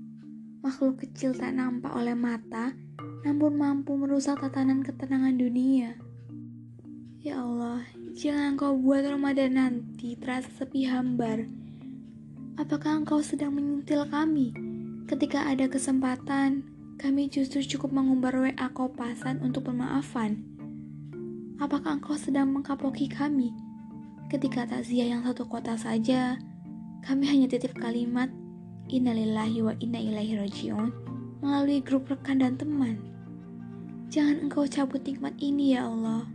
makhluk 0.66 1.06
kecil 1.06 1.38
tak 1.38 1.54
nampak 1.54 1.94
oleh 1.94 2.18
mata, 2.18 2.74
namun 3.22 3.54
mampu 3.54 3.94
merusak 4.02 4.42
tatanan 4.42 4.82
ketenangan 4.82 5.38
dunia. 5.38 5.94
Ya 7.22 7.40
Allah, 7.40 7.86
jangan 8.14 8.54
Engkau 8.54 8.78
buat 8.78 9.02
Ramadan 9.02 9.58
nanti 9.58 10.14
terasa 10.14 10.46
sepi 10.54 10.86
hambar. 10.86 11.50
Apakah 12.62 13.02
Engkau 13.02 13.26
sedang 13.26 13.58
menyentil 13.58 14.06
kami? 14.06 14.54
Ketika 15.10 15.50
ada 15.50 15.66
kesempatan, 15.66 16.62
kami 17.02 17.26
justru 17.28 17.66
cukup 17.66 17.90
mengumbar 17.90 18.38
WA 18.38 18.68
kopasan 18.70 19.42
untuk 19.42 19.66
permaafan. 19.66 20.46
Apakah 21.58 21.98
Engkau 21.98 22.14
sedang 22.14 22.54
mengkapoki 22.54 23.10
kami? 23.10 23.50
Ketika 24.30 24.70
takziah 24.70 25.10
yang 25.18 25.26
satu 25.26 25.50
kota 25.50 25.74
saja, 25.74 26.38
kami 27.02 27.26
hanya 27.28 27.50
titip 27.50 27.74
kalimat 27.78 28.30
Innalillahi 28.94 29.64
wa 29.66 29.74
inna 29.82 29.98
ilaihi 29.98 30.38
rajiun 30.38 30.92
melalui 31.42 31.80
grup 31.82 32.06
rekan 32.12 32.44
dan 32.44 32.60
teman. 32.60 33.00
Jangan 34.14 34.46
engkau 34.46 34.70
cabut 34.70 35.02
nikmat 35.02 35.34
ini 35.42 35.74
ya 35.74 35.90
Allah. 35.90 36.33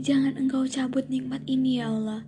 Jangan 0.00 0.40
engkau 0.40 0.64
cabut 0.64 1.04
nikmat 1.12 1.44
ini 1.44 1.76
ya 1.76 1.92
Allah. 1.92 2.24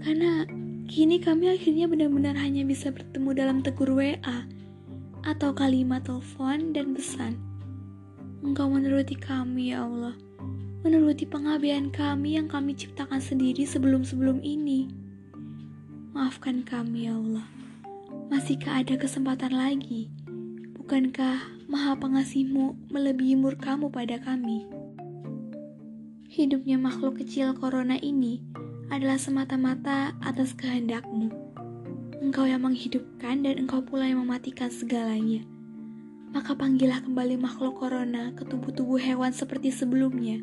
Karena 0.00 0.48
kini 0.88 1.20
kami 1.20 1.52
akhirnya 1.52 1.84
benar-benar 1.84 2.32
hanya 2.40 2.64
bisa 2.64 2.88
bertemu 2.88 3.30
dalam 3.36 3.58
tegur 3.60 3.92
WA 3.92 4.48
atau 5.20 5.52
kalimat 5.52 6.00
telepon 6.00 6.72
dan 6.72 6.96
pesan. 6.96 7.36
Engkau 8.40 8.72
menuruti 8.72 9.20
kami 9.20 9.76
ya 9.76 9.84
Allah. 9.84 10.16
Menuruti 10.80 11.28
pengabdian 11.28 11.92
kami 11.92 12.40
yang 12.40 12.48
kami 12.48 12.72
ciptakan 12.72 13.20
sendiri 13.20 13.68
sebelum-sebelum 13.68 14.40
ini. 14.40 14.88
Maafkan 16.16 16.64
kami 16.64 17.04
ya 17.04 17.20
Allah. 17.20 17.44
Masihkah 18.32 18.80
ada 18.80 18.96
kesempatan 18.96 19.52
lagi? 19.52 20.08
Bukankah 20.80 21.68
maha 21.68 22.00
pengasihmu 22.00 22.88
melebihi 22.88 23.36
murkamu 23.36 23.92
pada 23.92 24.16
kami. 24.16 24.83
Hidupnya 26.34 26.74
makhluk 26.82 27.22
kecil 27.22 27.54
corona 27.54 27.94
ini 27.94 28.42
adalah 28.90 29.14
semata-mata 29.14 30.18
atas 30.18 30.50
kehendakmu. 30.58 31.30
Engkau 32.18 32.42
yang 32.42 32.66
menghidupkan 32.66 33.46
dan 33.46 33.54
engkau 33.54 33.78
pula 33.86 34.10
yang 34.10 34.18
mematikan 34.26 34.66
segalanya. 34.66 35.46
Maka 36.34 36.58
panggillah 36.58 37.06
kembali 37.06 37.38
makhluk 37.38 37.78
corona 37.78 38.34
ke 38.34 38.42
tubuh-tubuh 38.50 38.98
hewan 38.98 39.30
seperti 39.30 39.70
sebelumnya. 39.70 40.42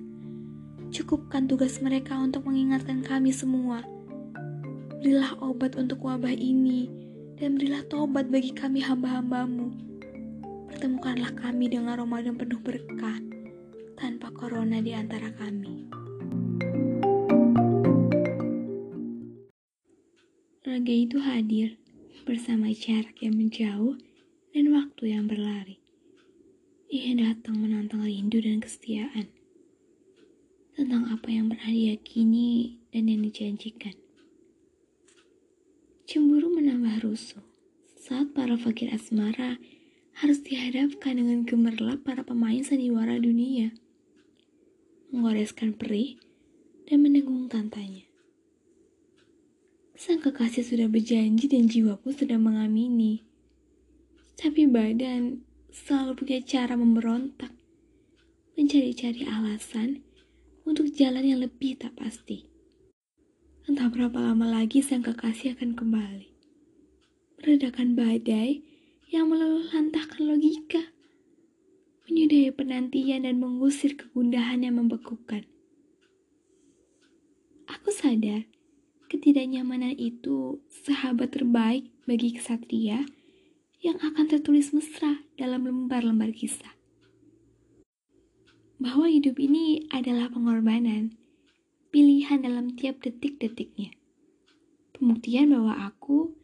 Cukupkan 0.96 1.52
tugas 1.52 1.84
mereka 1.84 2.16
untuk 2.16 2.48
mengingatkan 2.48 3.04
kami 3.04 3.36
semua. 3.36 3.84
Berilah 5.04 5.36
obat 5.44 5.76
untuk 5.76 6.08
wabah 6.08 6.32
ini, 6.32 6.88
dan 7.36 7.60
berilah 7.60 7.84
tobat 7.92 8.32
bagi 8.32 8.56
kami 8.56 8.80
hamba-hambamu 8.80 9.92
pertemukanlah 10.72 11.36
kami 11.36 11.68
dengan 11.68 12.00
Ramadan 12.00 12.40
penuh 12.40 12.64
berkah 12.64 13.20
tanpa 14.02 14.34
corona 14.34 14.82
di 14.82 14.98
antara 14.98 15.30
kami. 15.30 15.86
Raga 20.66 20.90
itu 20.90 21.22
hadir 21.22 21.78
bersama 22.26 22.74
jarak 22.74 23.14
yang 23.22 23.38
menjauh 23.38 24.02
dan 24.58 24.74
waktu 24.74 25.14
yang 25.14 25.30
berlari. 25.30 25.78
Ia 26.90 27.14
datang 27.14 27.62
menantang 27.62 28.02
rindu 28.02 28.42
dan 28.42 28.58
kesetiaan 28.58 29.30
tentang 30.74 31.06
apa 31.14 31.30
yang 31.30 31.54
pernah 31.54 31.70
diyakini 31.70 32.82
dan 32.90 33.06
yang 33.06 33.22
dijanjikan. 33.22 33.94
Cemburu 36.10 36.50
menambah 36.58 37.06
rusuh 37.06 37.46
saat 38.02 38.34
para 38.34 38.58
fakir 38.58 38.90
asmara 38.90 39.62
harus 40.18 40.42
dihadapkan 40.42 41.22
dengan 41.22 41.46
gemerlap 41.46 42.02
para 42.02 42.26
pemain 42.26 42.66
sandiwara 42.66 43.22
dunia, 43.22 43.72
mengoreskan 45.12 45.76
perih 45.76 46.16
dan 46.88 47.04
mendengung 47.04 47.52
tantanya. 47.52 48.08
Sang 49.94 50.18
kekasih 50.18 50.66
sudah 50.66 50.88
berjanji 50.90 51.46
dan 51.46 51.70
jiwa 51.70 52.00
pun 52.00 52.16
sudah 52.16 52.40
mengamini. 52.40 53.22
Tapi 54.40 54.66
badan 54.66 55.46
selalu 55.70 56.18
punya 56.18 56.40
cara 56.42 56.74
memberontak, 56.74 57.54
mencari-cari 58.58 59.30
alasan 59.30 60.02
untuk 60.66 60.90
jalan 60.96 61.22
yang 61.22 61.40
lebih 61.44 61.78
tak 61.78 61.94
pasti. 61.94 62.50
Entah 63.70 63.94
berapa 63.94 64.18
lama 64.18 64.50
lagi 64.50 64.82
sang 64.82 65.06
kekasih 65.06 65.54
akan 65.54 65.78
kembali. 65.78 66.34
Meredakan 67.38 67.94
badai 67.94 68.66
yang 69.12 69.30
meluluhlantahkan 69.30 70.24
logika, 70.24 70.82
menyudahi 72.12 72.52
penantian 72.52 73.24
dan 73.24 73.40
mengusir 73.40 73.96
kegundahan 73.96 74.68
yang 74.68 74.76
membekukan. 74.76 75.48
Aku 77.72 77.88
sadar 77.88 78.52
ketidaknyamanan 79.08 79.96
itu 79.96 80.60
sahabat 80.84 81.32
terbaik 81.32 81.88
bagi 82.04 82.36
kesatria 82.36 83.08
yang 83.80 83.96
akan 84.04 84.28
tertulis 84.28 84.76
mesra 84.76 85.24
dalam 85.40 85.64
lembar-lembar 85.64 86.36
kisah. 86.36 86.76
Bahwa 88.76 89.08
hidup 89.08 89.40
ini 89.40 89.88
adalah 89.88 90.28
pengorbanan, 90.28 91.16
pilihan 91.96 92.44
dalam 92.44 92.76
tiap 92.76 93.00
detik-detiknya. 93.00 93.96
Pembuktian 94.92 95.56
bahwa 95.56 95.80
aku 95.80 96.36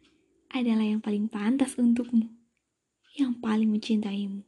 adalah 0.48 0.88
yang 0.88 1.04
paling 1.04 1.28
pantas 1.28 1.76
untukmu 1.76 2.32
yang 3.20 3.36
paling 3.36 3.68
mencintaimu. 3.68 4.47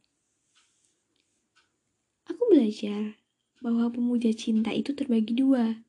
Belajar 2.39 3.17
bahwa 3.65 3.89
pemuja 3.89 4.31
cinta 4.37 4.71
itu 4.71 4.93
terbagi 4.93 5.33
dua, 5.33 5.81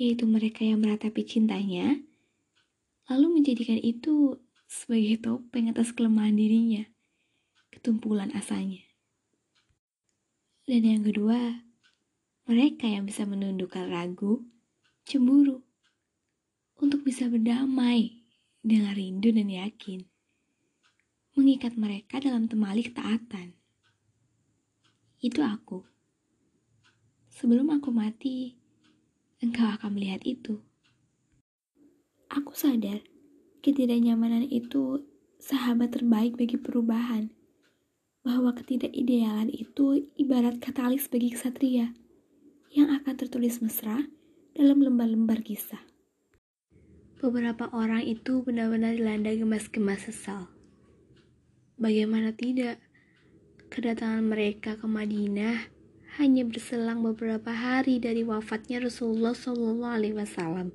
yaitu 0.00 0.24
mereka 0.24 0.64
yang 0.64 0.80
meratapi 0.80 1.22
cintanya, 1.28 2.00
lalu 3.12 3.40
menjadikan 3.40 3.76
itu 3.76 4.40
sebagai 4.70 5.20
topeng 5.20 5.68
atas 5.68 5.92
kelemahan 5.92 6.38
dirinya, 6.38 6.88
ketumpulan 7.74 8.32
asanya. 8.32 8.86
Dan 10.64 10.86
yang 10.86 11.02
kedua, 11.02 11.66
mereka 12.46 12.86
yang 12.86 13.04
bisa 13.04 13.26
menundukkan 13.26 13.90
ragu, 13.90 14.46
cemburu, 15.04 15.60
untuk 16.80 17.04
bisa 17.04 17.28
berdamai 17.28 18.24
dengan 18.64 18.96
rindu 18.96 19.34
dan 19.36 19.52
yakin, 19.52 20.08
mengikat 21.36 21.76
mereka 21.76 22.24
dalam 22.24 22.48
temali 22.48 22.88
ketaatan. 22.88 23.59
Itu 25.20 25.44
aku. 25.44 25.84
Sebelum 27.28 27.68
aku 27.76 27.92
mati, 27.92 28.56
engkau 29.44 29.68
akan 29.68 29.92
melihat 29.92 30.24
itu. 30.24 30.64
Aku 32.32 32.56
sadar, 32.56 33.04
ketidaknyamanan 33.60 34.48
itu 34.48 35.04
sahabat 35.36 35.92
terbaik 35.92 36.40
bagi 36.40 36.56
perubahan 36.56 37.28
bahwa 38.24 38.56
ketidakidealan 38.56 39.52
itu 39.52 40.08
ibarat 40.16 40.56
katalis 40.56 41.08
bagi 41.12 41.36
kesatria 41.36 41.92
yang 42.72 42.88
akan 42.88 43.12
tertulis 43.16 43.60
mesra 43.60 44.00
dalam 44.56 44.80
lembar-lembar 44.80 45.44
kisah. 45.44 45.84
Beberapa 47.20 47.68
orang 47.76 48.08
itu 48.08 48.40
benar-benar 48.40 48.96
dilanda 48.96 49.36
gemas-gemas 49.36 50.08
sesal. 50.08 50.48
Bagaimana 51.76 52.32
tidak, 52.32 52.80
kedatangan 53.70 54.26
mereka 54.26 54.74
ke 54.74 54.84
Madinah 54.90 55.70
hanya 56.18 56.42
berselang 56.42 57.06
beberapa 57.06 57.54
hari 57.54 58.02
dari 58.02 58.26
wafatnya 58.26 58.82
Rasulullah 58.82 59.30
Shallallahu 59.30 59.94
Alaihi 59.94 60.18
Wasallam. 60.18 60.74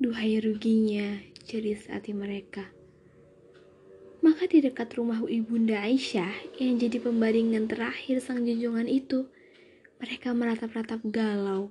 Duhai 0.00 0.40
ruginya, 0.40 1.20
jeris 1.44 1.84
hati 1.92 2.16
mereka. 2.16 2.72
Maka 4.24 4.48
di 4.48 4.64
dekat 4.64 4.96
rumah 4.96 5.20
ibunda 5.28 5.84
Aisyah 5.84 6.56
yang 6.58 6.80
jadi 6.80 6.96
pembaringan 6.96 7.68
terakhir 7.68 8.24
sang 8.24 8.48
junjungan 8.48 8.88
itu, 8.88 9.28
mereka 10.00 10.32
meratap-ratap 10.32 11.04
galau, 11.12 11.70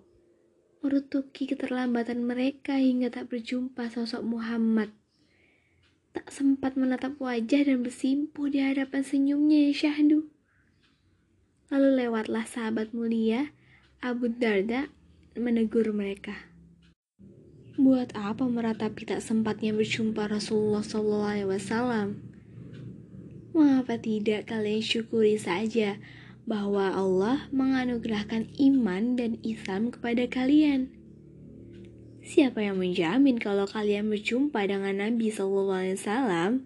merutuki 0.85 1.49
keterlambatan 1.49 2.23
mereka 2.23 2.77
hingga 2.77 3.09
tak 3.09 3.33
berjumpa 3.33 3.89
sosok 3.89 4.21
Muhammad. 4.21 4.93
Tak 6.17 6.33
sempat 6.33 6.73
menatap 6.73 7.21
wajah 7.21 7.69
dan 7.69 7.85
bersimpuh 7.85 8.49
di 8.49 8.57
hadapan 8.57 9.05
senyumnya 9.05 9.69
ya 9.69 9.85
syahdu. 9.85 10.25
Lalu 11.69 11.89
lewatlah 11.93 12.41
sahabat 12.41 12.89
mulia, 12.89 13.53
Abu 14.01 14.33
Darda, 14.33 14.89
menegur 15.37 15.93
mereka. 15.93 16.33
Buat 17.77 18.17
apa 18.17 18.49
meratapi 18.49 19.05
tak 19.05 19.21
sempatnya 19.21 19.77
berjumpa 19.77 20.25
Rasulullah 20.25 20.81
SAW? 20.81 22.17
Mengapa 23.53 24.01
tidak 24.01 24.49
kalian 24.49 24.81
syukuri 24.81 25.37
saja 25.37 26.01
bahwa 26.49 26.97
Allah 26.97 27.45
menganugerahkan 27.53 28.49
iman 28.57 29.13
dan 29.13 29.37
Islam 29.45 29.93
kepada 29.93 30.25
kalian. 30.25 30.96
Siapa 32.27 32.59
yang 32.59 32.83
menjamin 32.83 33.39
kalau 33.39 33.63
kalian 33.63 34.11
berjumpa 34.11 34.67
dengan 34.67 34.99
Nabi 34.99 35.31
SAW, 35.31 36.59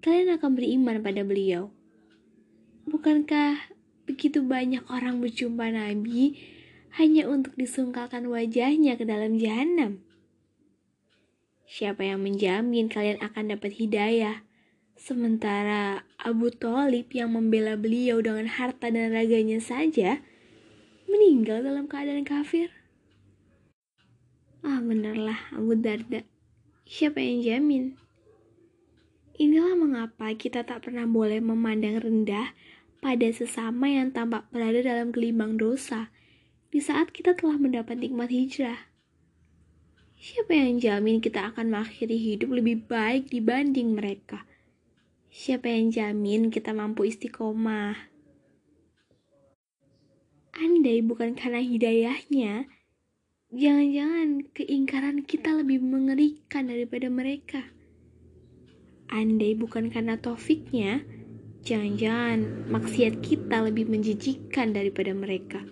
kalian 0.00 0.28
akan 0.40 0.50
beriman 0.56 1.04
pada 1.04 1.20
beliau? 1.20 1.68
Bukankah 2.88 3.76
begitu 4.08 4.40
banyak 4.40 4.80
orang 4.88 5.20
berjumpa 5.20 5.68
Nabi 5.68 6.40
hanya 6.96 7.28
untuk 7.28 7.52
disungkalkan 7.60 8.24
wajahnya 8.32 8.96
ke 8.96 9.04
dalam 9.04 9.36
jahanam? 9.36 10.00
Siapa 11.68 12.00
yang 12.00 12.24
menjamin 12.24 12.88
kalian 12.88 13.20
akan 13.20 13.52
dapat 13.52 13.76
hidayah? 13.76 14.48
Sementara 14.96 16.08
Abu 16.16 16.48
Talib 16.48 17.12
yang 17.12 17.36
membela 17.36 17.76
beliau 17.76 18.24
dengan 18.24 18.48
harta 18.48 18.88
dan 18.88 19.12
raganya 19.12 19.60
saja 19.60 20.24
meninggal 21.04 21.60
dalam 21.60 21.84
keadaan 21.84 22.24
kafir. 22.24 22.83
Ah 24.64 24.80
benarlah 24.80 25.52
Abu 25.52 25.76
Darda. 25.76 26.24
Siapa 26.88 27.20
yang 27.20 27.44
jamin? 27.44 28.00
Inilah 29.36 29.76
mengapa 29.76 30.32
kita 30.32 30.64
tak 30.64 30.88
pernah 30.88 31.04
boleh 31.04 31.36
memandang 31.44 32.00
rendah 32.00 32.56
pada 33.04 33.28
sesama 33.28 33.92
yang 33.92 34.08
tampak 34.16 34.48
berada 34.48 34.80
dalam 34.80 35.12
gelimang 35.12 35.60
dosa 35.60 36.08
di 36.72 36.80
saat 36.80 37.12
kita 37.12 37.36
telah 37.36 37.60
mendapat 37.60 38.00
nikmat 38.00 38.32
hijrah. 38.32 38.88
Siapa 40.16 40.56
yang 40.56 40.80
jamin 40.80 41.20
kita 41.20 41.52
akan 41.52 41.68
mengakhiri 41.68 42.16
hidup 42.16 42.56
lebih 42.56 42.88
baik 42.88 43.28
dibanding 43.28 43.92
mereka? 43.92 44.48
Siapa 45.28 45.68
yang 45.68 45.92
jamin 45.92 46.48
kita 46.48 46.72
mampu 46.72 47.04
istiqomah? 47.04 48.08
Andai 50.56 51.04
bukan 51.04 51.36
karena 51.36 51.60
hidayahnya, 51.60 52.64
jangan-jangan 53.54 54.50
keingkaran 54.50 55.22
kita 55.22 55.54
lebih 55.54 55.78
mengerikan 55.78 56.66
daripada 56.66 57.06
mereka. 57.06 57.62
Andai 59.06 59.54
bukan 59.54 59.94
karena 59.94 60.18
taufiknya, 60.18 61.06
jangan-jangan 61.62 62.66
maksiat 62.66 63.22
kita 63.22 63.62
lebih 63.62 63.86
menjijikan 63.86 64.74
daripada 64.74 65.14
mereka. 65.14 65.62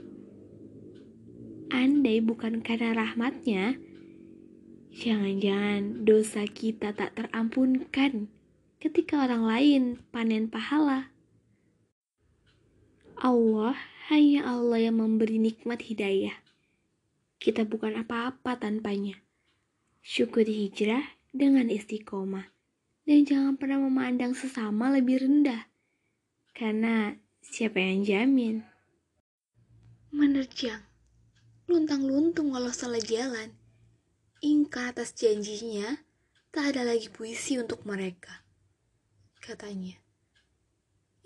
Andai 1.74 2.22
bukan 2.22 2.62
karena 2.62 2.94
rahmatnya, 2.94 3.74
jangan-jangan 4.94 6.06
dosa 6.06 6.46
kita 6.46 6.94
tak 6.94 7.18
terampunkan 7.18 8.30
ketika 8.78 9.26
orang 9.26 9.42
lain 9.42 9.82
panen 10.14 10.46
pahala. 10.46 11.10
Allah 13.18 13.74
hanya 14.06 14.46
Allah 14.46 14.86
yang 14.86 15.02
memberi 15.02 15.42
nikmat 15.42 15.82
hidayah. 15.82 16.38
Kita 17.42 17.66
bukan 17.66 17.98
apa-apa 17.98 18.54
tanpanya. 18.54 19.18
Syukuri 19.98 20.70
hijrah 20.70 21.02
dengan 21.34 21.66
istiqomah. 21.66 22.46
Dan 23.02 23.26
jangan 23.26 23.58
pernah 23.58 23.82
memandang 23.82 24.38
sesama 24.38 24.94
lebih 24.94 25.26
rendah. 25.26 25.66
Karena 26.54 27.18
siapa 27.42 27.82
yang 27.82 28.06
jamin? 28.06 28.62
Menerjang. 30.14 30.86
Luntang-luntung 31.66 32.54
walau 32.54 32.70
salah 32.70 33.02
jalan. 33.02 33.50
Ingkar 34.38 34.94
atas 34.94 35.10
janjinya, 35.18 35.98
tak 36.54 36.78
ada 36.78 36.86
lagi 36.86 37.10
puisi 37.10 37.58
untuk 37.58 37.82
mereka 37.82 38.42
katanya. 39.42 39.98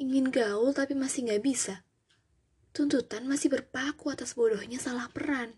Ingin 0.00 0.32
gaul 0.32 0.72
tapi 0.72 0.96
masih 0.96 1.28
gak 1.28 1.44
bisa. 1.44 1.84
Tuntutan 2.72 3.28
masih 3.28 3.52
berpaku 3.52 4.08
atas 4.08 4.32
bodohnya 4.32 4.80
salah 4.80 5.12
peran. 5.12 5.52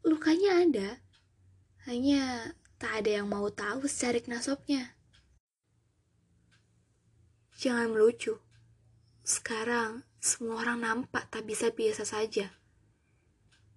Lukanya 0.00 0.64
ada, 0.64 0.88
hanya 1.84 2.56
tak 2.80 3.04
ada 3.04 3.20
yang 3.20 3.28
mau 3.28 3.52
tahu 3.52 3.84
secarik 3.84 4.24
nasabnya. 4.24 4.96
Jangan 7.60 7.92
melucu. 7.92 8.40
Sekarang 9.20 10.08
semua 10.16 10.64
orang 10.64 10.80
nampak 10.80 11.28
tak 11.28 11.44
bisa 11.44 11.68
biasa 11.68 12.08
saja. 12.08 12.56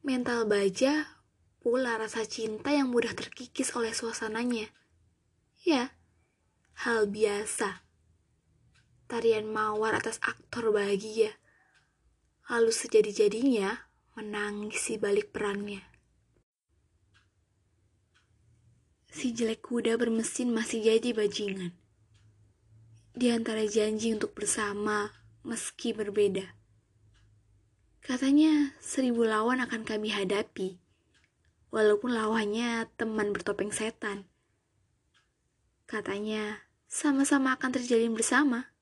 Mental 0.04 0.48
baja 0.48 1.20
pula 1.60 2.00
rasa 2.00 2.24
cinta 2.24 2.72
yang 2.72 2.92
mudah 2.92 3.12
terkikis 3.12 3.76
oleh 3.76 3.92
suasananya. 3.92 4.72
Ya, 5.68 5.96
hal 6.84 7.12
biasa. 7.12 7.84
Tarian 9.12 9.52
mawar 9.52 10.00
atas 10.00 10.20
aktor 10.24 10.72
bahagia. 10.72 11.36
Lalu 12.48 12.72
sejadi-jadinya 12.72 13.92
menangis 14.16 14.92
di 14.92 14.96
balik 14.96 15.32
perannya. 15.36 15.92
Si 19.13 19.30
jelek 19.30 19.62
kuda 19.69 19.93
bermesin 20.02 20.49
masih 20.49 20.89
jadi 20.89 21.13
bajingan. 21.13 21.69
Di 23.13 23.30
antara 23.30 23.62
janji 23.69 24.10
untuk 24.10 24.34
bersama 24.34 25.13
meski 25.45 25.93
berbeda. 25.93 26.58
Katanya 28.02 28.73
seribu 28.82 29.21
lawan 29.21 29.62
akan 29.62 29.86
kami 29.86 30.10
hadapi, 30.10 30.82
walaupun 31.69 32.10
lawannya 32.10 32.89
teman 32.97 33.30
bertopeng 33.30 33.69
setan. 33.69 34.26
Katanya, 35.86 36.65
sama-sama 36.89 37.54
akan 37.54 37.69
terjalin 37.69 38.17
bersama. 38.17 38.73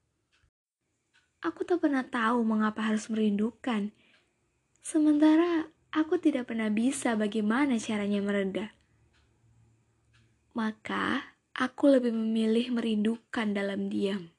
Aku 1.44 1.68
tak 1.68 1.84
pernah 1.84 2.08
tahu 2.08 2.48
mengapa 2.48 2.88
harus 2.88 3.12
merindukan. 3.12 3.92
Sementara 4.80 5.68
aku 5.92 6.24
tidak 6.24 6.48
pernah 6.48 6.72
bisa 6.72 7.20
bagaimana 7.20 7.76
caranya 7.84 8.24
mereda. 8.24 8.72
Maka 10.52 11.32
aku 11.56 11.96
lebih 11.96 12.12
memilih 12.12 12.76
merindukan 12.76 13.56
dalam 13.56 13.88
diam. 13.88 14.32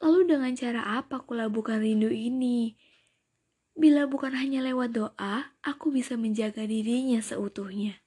Lalu 0.00 0.32
dengan 0.32 0.52
cara 0.56 1.00
apa 1.00 1.20
aku 1.20 1.36
labuhkan 1.36 1.80
rindu 1.80 2.08
ini? 2.08 2.76
Bila 3.76 4.08
bukan 4.08 4.32
hanya 4.32 4.64
lewat 4.64 4.96
doa, 4.96 5.52
aku 5.60 5.92
bisa 5.92 6.16
menjaga 6.16 6.64
dirinya 6.64 7.20
seutuhnya. 7.20 8.00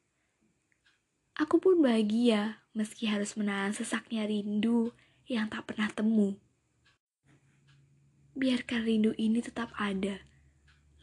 Aku 1.37 1.61
pun 1.61 1.77
bahagia 1.85 2.65
meski 2.73 3.05
harus 3.05 3.37
menahan 3.37 3.69
sesaknya 3.69 4.25
rindu 4.25 4.89
yang 5.29 5.45
tak 5.53 5.69
pernah 5.69 5.85
temu. 5.93 6.33
Biarkan 8.33 8.81
rindu 8.89 9.13
ini 9.21 9.45
tetap 9.45 9.69
ada. 9.77 10.17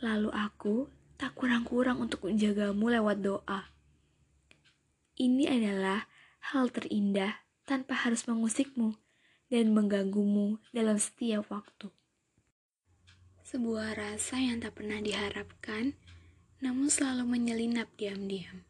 Lalu 0.03 0.31
aku 0.35 0.91
tak 1.15 1.39
kurang-kurang 1.39 2.03
untuk 2.03 2.27
menjagamu 2.27 2.91
lewat 2.91 3.23
doa. 3.23 3.76
Ini 5.17 5.49
adalah 5.49 6.05
hal 6.53 6.69
terindah 6.69 7.41
tanpa 7.65 7.97
harus 8.05 8.29
mengusikmu 8.29 9.01
dan 9.49 9.73
mengganggumu 9.73 10.61
dalam 10.77 11.01
setiap 11.01 11.49
waktu. 11.49 11.89
Sebuah 13.41 13.97
rasa 13.97 14.37
yang 14.37 14.61
tak 14.61 14.77
pernah 14.77 15.01
diharapkan, 15.01 15.97
namun 16.61 16.93
selalu 16.93 17.25
menyelinap 17.33 17.89
diam-diam. 17.97 18.61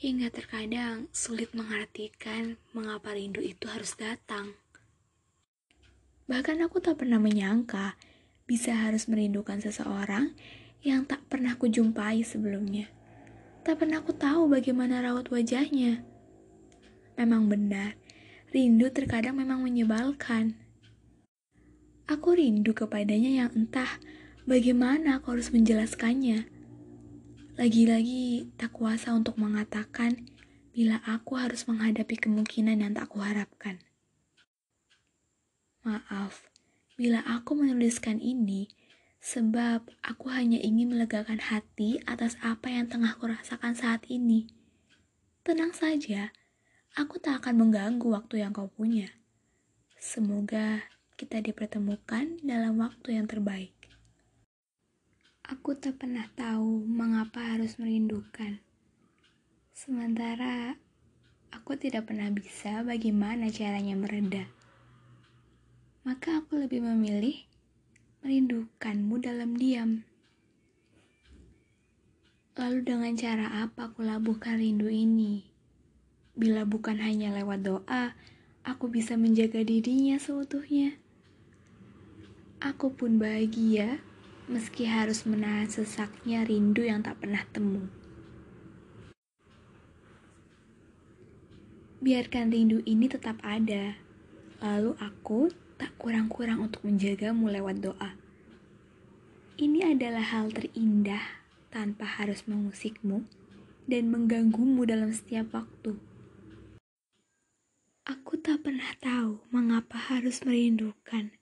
Hingga 0.00 0.32
terkadang 0.32 1.12
sulit 1.12 1.52
mengartikan 1.52 2.56
mengapa 2.72 3.12
rindu 3.12 3.44
itu 3.44 3.68
harus 3.68 3.92
datang. 3.92 4.56
Bahkan 6.32 6.64
aku 6.64 6.80
tak 6.80 7.04
pernah 7.04 7.20
menyangka 7.20 8.00
bisa 8.48 8.72
harus 8.72 9.04
merindukan 9.04 9.60
seseorang 9.60 10.32
yang 10.80 11.04
tak 11.04 11.20
pernah 11.28 11.60
kujumpai 11.60 12.24
sebelumnya. 12.24 13.01
Tak 13.62 13.78
pernah 13.78 14.02
aku 14.02 14.10
tahu 14.10 14.50
bagaimana 14.50 14.98
rawat 15.06 15.30
wajahnya. 15.30 16.02
Memang 17.14 17.46
benar, 17.46 17.94
rindu 18.50 18.90
terkadang 18.90 19.38
memang 19.38 19.62
menyebalkan. 19.62 20.58
Aku 22.10 22.34
rindu 22.34 22.74
kepadanya 22.74 23.46
yang 23.46 23.50
entah 23.54 24.02
bagaimana 24.50 25.22
aku 25.22 25.38
harus 25.38 25.54
menjelaskannya. 25.54 26.50
Lagi-lagi 27.54 28.50
tak 28.58 28.74
kuasa 28.74 29.14
untuk 29.14 29.38
mengatakan 29.38 30.26
bila 30.74 30.98
aku 31.06 31.38
harus 31.38 31.62
menghadapi 31.70 32.18
kemungkinan 32.18 32.82
yang 32.82 32.98
tak 32.98 33.14
kuharapkan. 33.14 33.78
Maaf, 35.86 36.50
bila 36.98 37.22
aku 37.30 37.54
menuliskan 37.54 38.18
ini, 38.18 38.66
sebab 39.22 39.86
aku 40.02 40.34
hanya 40.34 40.58
ingin 40.58 40.90
melegakan 40.90 41.38
hati 41.38 42.02
atas 42.10 42.34
apa 42.42 42.68
yang 42.68 42.90
tengah 42.90 43.14
kurasakan 43.16 43.78
saat 43.78 44.02
ini. 44.10 44.50
Tenang 45.46 45.70
saja, 45.70 46.34
Aku 46.92 47.16
tak 47.16 47.40
akan 47.40 47.56
mengganggu 47.56 48.04
waktu 48.04 48.44
yang 48.44 48.52
kau 48.52 48.68
punya. 48.68 49.08
Semoga 49.96 50.84
kita 51.16 51.40
dipertemukan 51.40 52.36
dalam 52.44 52.76
waktu 52.76 53.16
yang 53.16 53.24
terbaik. 53.24 53.72
Aku 55.40 55.72
tak 55.72 56.04
pernah 56.04 56.28
tahu 56.36 56.84
mengapa 56.84 57.56
harus 57.56 57.80
merindukan. 57.80 58.60
Sementara 59.72 60.76
aku 61.48 61.80
tidak 61.80 62.12
pernah 62.12 62.28
bisa 62.28 62.84
bagaimana 62.84 63.48
caranya 63.48 63.96
mereda. 63.96 64.44
Maka 66.04 66.44
aku 66.44 66.60
lebih 66.60 66.84
memilih 66.84 67.40
merindukanmu 68.22 69.18
dalam 69.18 69.58
diam. 69.58 70.06
Lalu 72.54 72.86
dengan 72.86 73.18
cara 73.18 73.66
apa 73.66 73.90
aku 73.90 74.06
labuhkan 74.06 74.62
rindu 74.62 74.86
ini? 74.86 75.42
Bila 76.38 76.62
bukan 76.62 77.02
hanya 77.02 77.34
lewat 77.34 77.66
doa, 77.66 78.14
aku 78.62 78.86
bisa 78.86 79.18
menjaga 79.18 79.66
dirinya 79.66 80.22
seutuhnya. 80.22 80.94
Aku 82.62 82.94
pun 82.94 83.18
bahagia 83.18 83.98
meski 84.46 84.86
harus 84.86 85.26
menahan 85.26 85.66
sesaknya 85.66 86.46
rindu 86.46 86.86
yang 86.86 87.02
tak 87.02 87.18
pernah 87.18 87.42
temu. 87.50 87.90
Biarkan 91.98 92.54
rindu 92.54 92.86
ini 92.86 93.10
tetap 93.10 93.42
ada, 93.42 93.98
lalu 94.62 94.94
aku 95.02 95.50
tak 95.82 95.98
kurang-kurang 95.98 96.62
untuk 96.62 96.86
menjagamu 96.86 97.50
lewat 97.50 97.82
doa. 97.82 98.14
Ini 99.58 99.98
adalah 99.98 100.22
hal 100.22 100.54
terindah 100.54 101.42
tanpa 101.74 102.06
harus 102.06 102.46
mengusikmu 102.46 103.26
dan 103.90 104.06
mengganggumu 104.14 104.86
dalam 104.86 105.10
setiap 105.10 105.50
waktu. 105.50 105.98
Aku 108.06 108.38
tak 108.38 108.62
pernah 108.62 108.94
tahu 109.02 109.42
mengapa 109.50 109.98
harus 109.98 110.46
merindukan. 110.46 111.34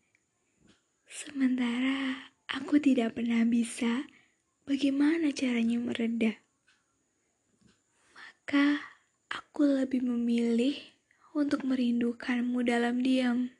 Sementara 1.04 2.32
aku 2.48 2.80
tidak 2.80 3.20
pernah 3.20 3.44
bisa 3.44 4.08
bagaimana 4.64 5.36
caranya 5.36 5.76
mereda. 5.76 6.32
Maka 8.16 8.88
aku 9.28 9.68
lebih 9.68 10.00
memilih 10.00 10.80
untuk 11.36 11.60
merindukanmu 11.68 12.64
dalam 12.64 13.04
diam. 13.04 13.59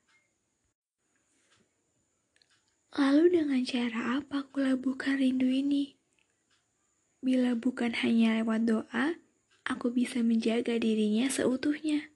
Lalu 2.90 3.38
dengan 3.38 3.62
cara 3.62 4.18
apa 4.18 4.42
aku 4.42 4.66
labuhkan 4.66 5.22
rindu 5.22 5.46
ini? 5.46 5.94
Bila 7.22 7.54
bukan 7.54 7.94
hanya 8.02 8.42
lewat 8.42 8.66
doa, 8.66 9.14
aku 9.62 9.94
bisa 9.94 10.26
menjaga 10.26 10.74
dirinya 10.74 11.30
seutuhnya. 11.30 12.10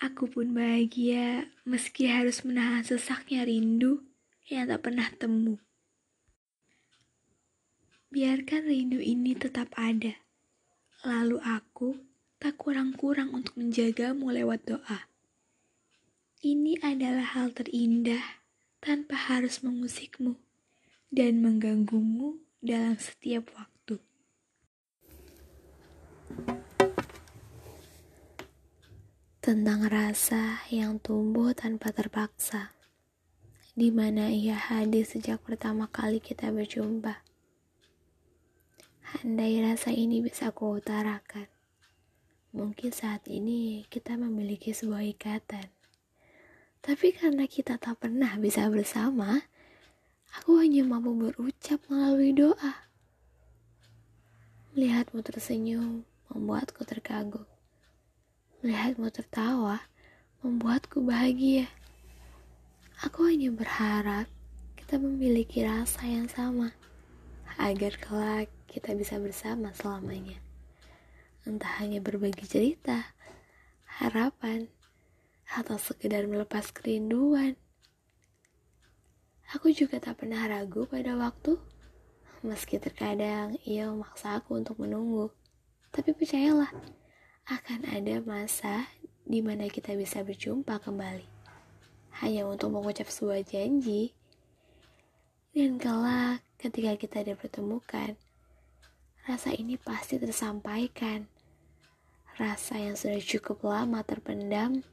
Aku 0.00 0.32
pun 0.32 0.56
bahagia 0.56 1.52
meski 1.68 2.08
harus 2.08 2.40
menahan 2.40 2.88
sesaknya 2.88 3.44
rindu 3.44 4.00
yang 4.48 4.72
tak 4.72 4.88
pernah 4.88 5.12
temu. 5.12 5.60
Biarkan 8.08 8.64
rindu 8.64 8.96
ini 8.96 9.36
tetap 9.36 9.76
ada. 9.76 10.16
Lalu 11.04 11.36
aku 11.44 12.00
tak 12.40 12.56
kurang-kurang 12.56 13.36
untuk 13.36 13.60
menjagamu 13.60 14.32
lewat 14.32 14.64
doa. 14.64 15.12
Ini 16.40 16.80
adalah 16.80 17.36
hal 17.36 17.52
terindah 17.52 18.45
tanpa 18.82 19.16
harus 19.16 19.60
mengusikmu 19.60 20.36
dan 21.12 21.40
mengganggumu 21.42 22.40
dalam 22.60 22.98
setiap 22.98 23.48
waktu. 23.54 23.76
tentang 29.46 29.86
rasa 29.86 30.58
yang 30.74 30.98
tumbuh 30.98 31.54
tanpa 31.54 31.94
terpaksa, 31.94 32.74
di 33.78 33.94
mana 33.94 34.26
ia 34.26 34.58
hadir 34.58 35.06
sejak 35.06 35.38
pertama 35.38 35.86
kali 35.86 36.18
kita 36.18 36.50
berjumpa. 36.50 37.22
Andai 39.22 39.62
rasa 39.62 39.94
ini 39.94 40.18
bisa 40.18 40.50
kuutarakan, 40.50 41.46
mungkin 42.50 42.90
saat 42.90 43.22
ini 43.30 43.86
kita 43.86 44.18
memiliki 44.18 44.74
sebuah 44.74 45.06
ikatan. 45.14 45.75
Tapi 46.86 47.10
karena 47.10 47.50
kita 47.50 47.82
tak 47.82 47.98
pernah 47.98 48.38
bisa 48.38 48.70
bersama, 48.70 49.42
aku 50.38 50.62
hanya 50.62 50.86
mampu 50.86 51.18
berucap 51.18 51.82
melalui 51.90 52.30
doa. 52.30 52.86
Melihatmu 54.70 55.18
tersenyum 55.26 56.06
membuatku 56.30 56.86
terkagum. 56.86 57.42
Melihatmu 58.62 59.10
tertawa 59.10 59.82
membuatku 60.46 61.02
bahagia. 61.02 61.66
Aku 63.02 63.26
hanya 63.26 63.50
berharap 63.50 64.30
kita 64.78 65.02
memiliki 65.02 65.66
rasa 65.66 66.06
yang 66.06 66.30
sama 66.30 66.70
agar 67.58 67.98
kelak 67.98 68.46
kita 68.70 68.94
bisa 68.94 69.18
bersama 69.18 69.74
selamanya. 69.74 70.38
Entah 71.42 71.82
hanya 71.82 71.98
berbagi 71.98 72.46
cerita, 72.46 73.10
harapan, 73.98 74.70
atau 75.54 75.78
sekedar 75.78 76.26
melepas 76.26 76.74
kerinduan. 76.74 77.54
Aku 79.54 79.70
juga 79.70 80.02
tak 80.02 80.26
pernah 80.26 80.42
ragu 80.50 80.90
pada 80.90 81.14
waktu, 81.14 81.54
meski 82.42 82.82
terkadang 82.82 83.54
ia 83.62 83.86
memaksa 83.86 84.42
aku 84.42 84.58
untuk 84.58 84.82
menunggu. 84.82 85.30
Tapi 85.94 86.10
percayalah, 86.10 86.74
akan 87.46 87.86
ada 87.86 88.18
masa 88.26 88.90
di 89.22 89.38
mana 89.38 89.70
kita 89.70 89.94
bisa 89.94 90.26
berjumpa 90.26 90.82
kembali. 90.82 91.26
Hanya 92.22 92.42
untuk 92.50 92.74
mengucap 92.74 93.06
sebuah 93.06 93.46
janji. 93.46 94.10
Dan 95.54 95.78
kelak 95.78 96.42
ketika 96.58 96.98
kita 96.98 97.18
dipertemukan, 97.22 98.18
rasa 99.30 99.54
ini 99.54 99.78
pasti 99.78 100.18
tersampaikan. 100.18 101.30
Rasa 102.36 102.82
yang 102.82 102.98
sudah 102.98 103.22
cukup 103.22 103.64
lama 103.64 104.02
terpendam, 104.04 104.84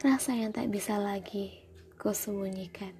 rasa 0.00 0.32
yang 0.32 0.48
tak 0.48 0.72
bisa 0.72 0.96
lagi 0.96 1.60
kau 2.00 2.16
sembunyikan. 2.16 2.96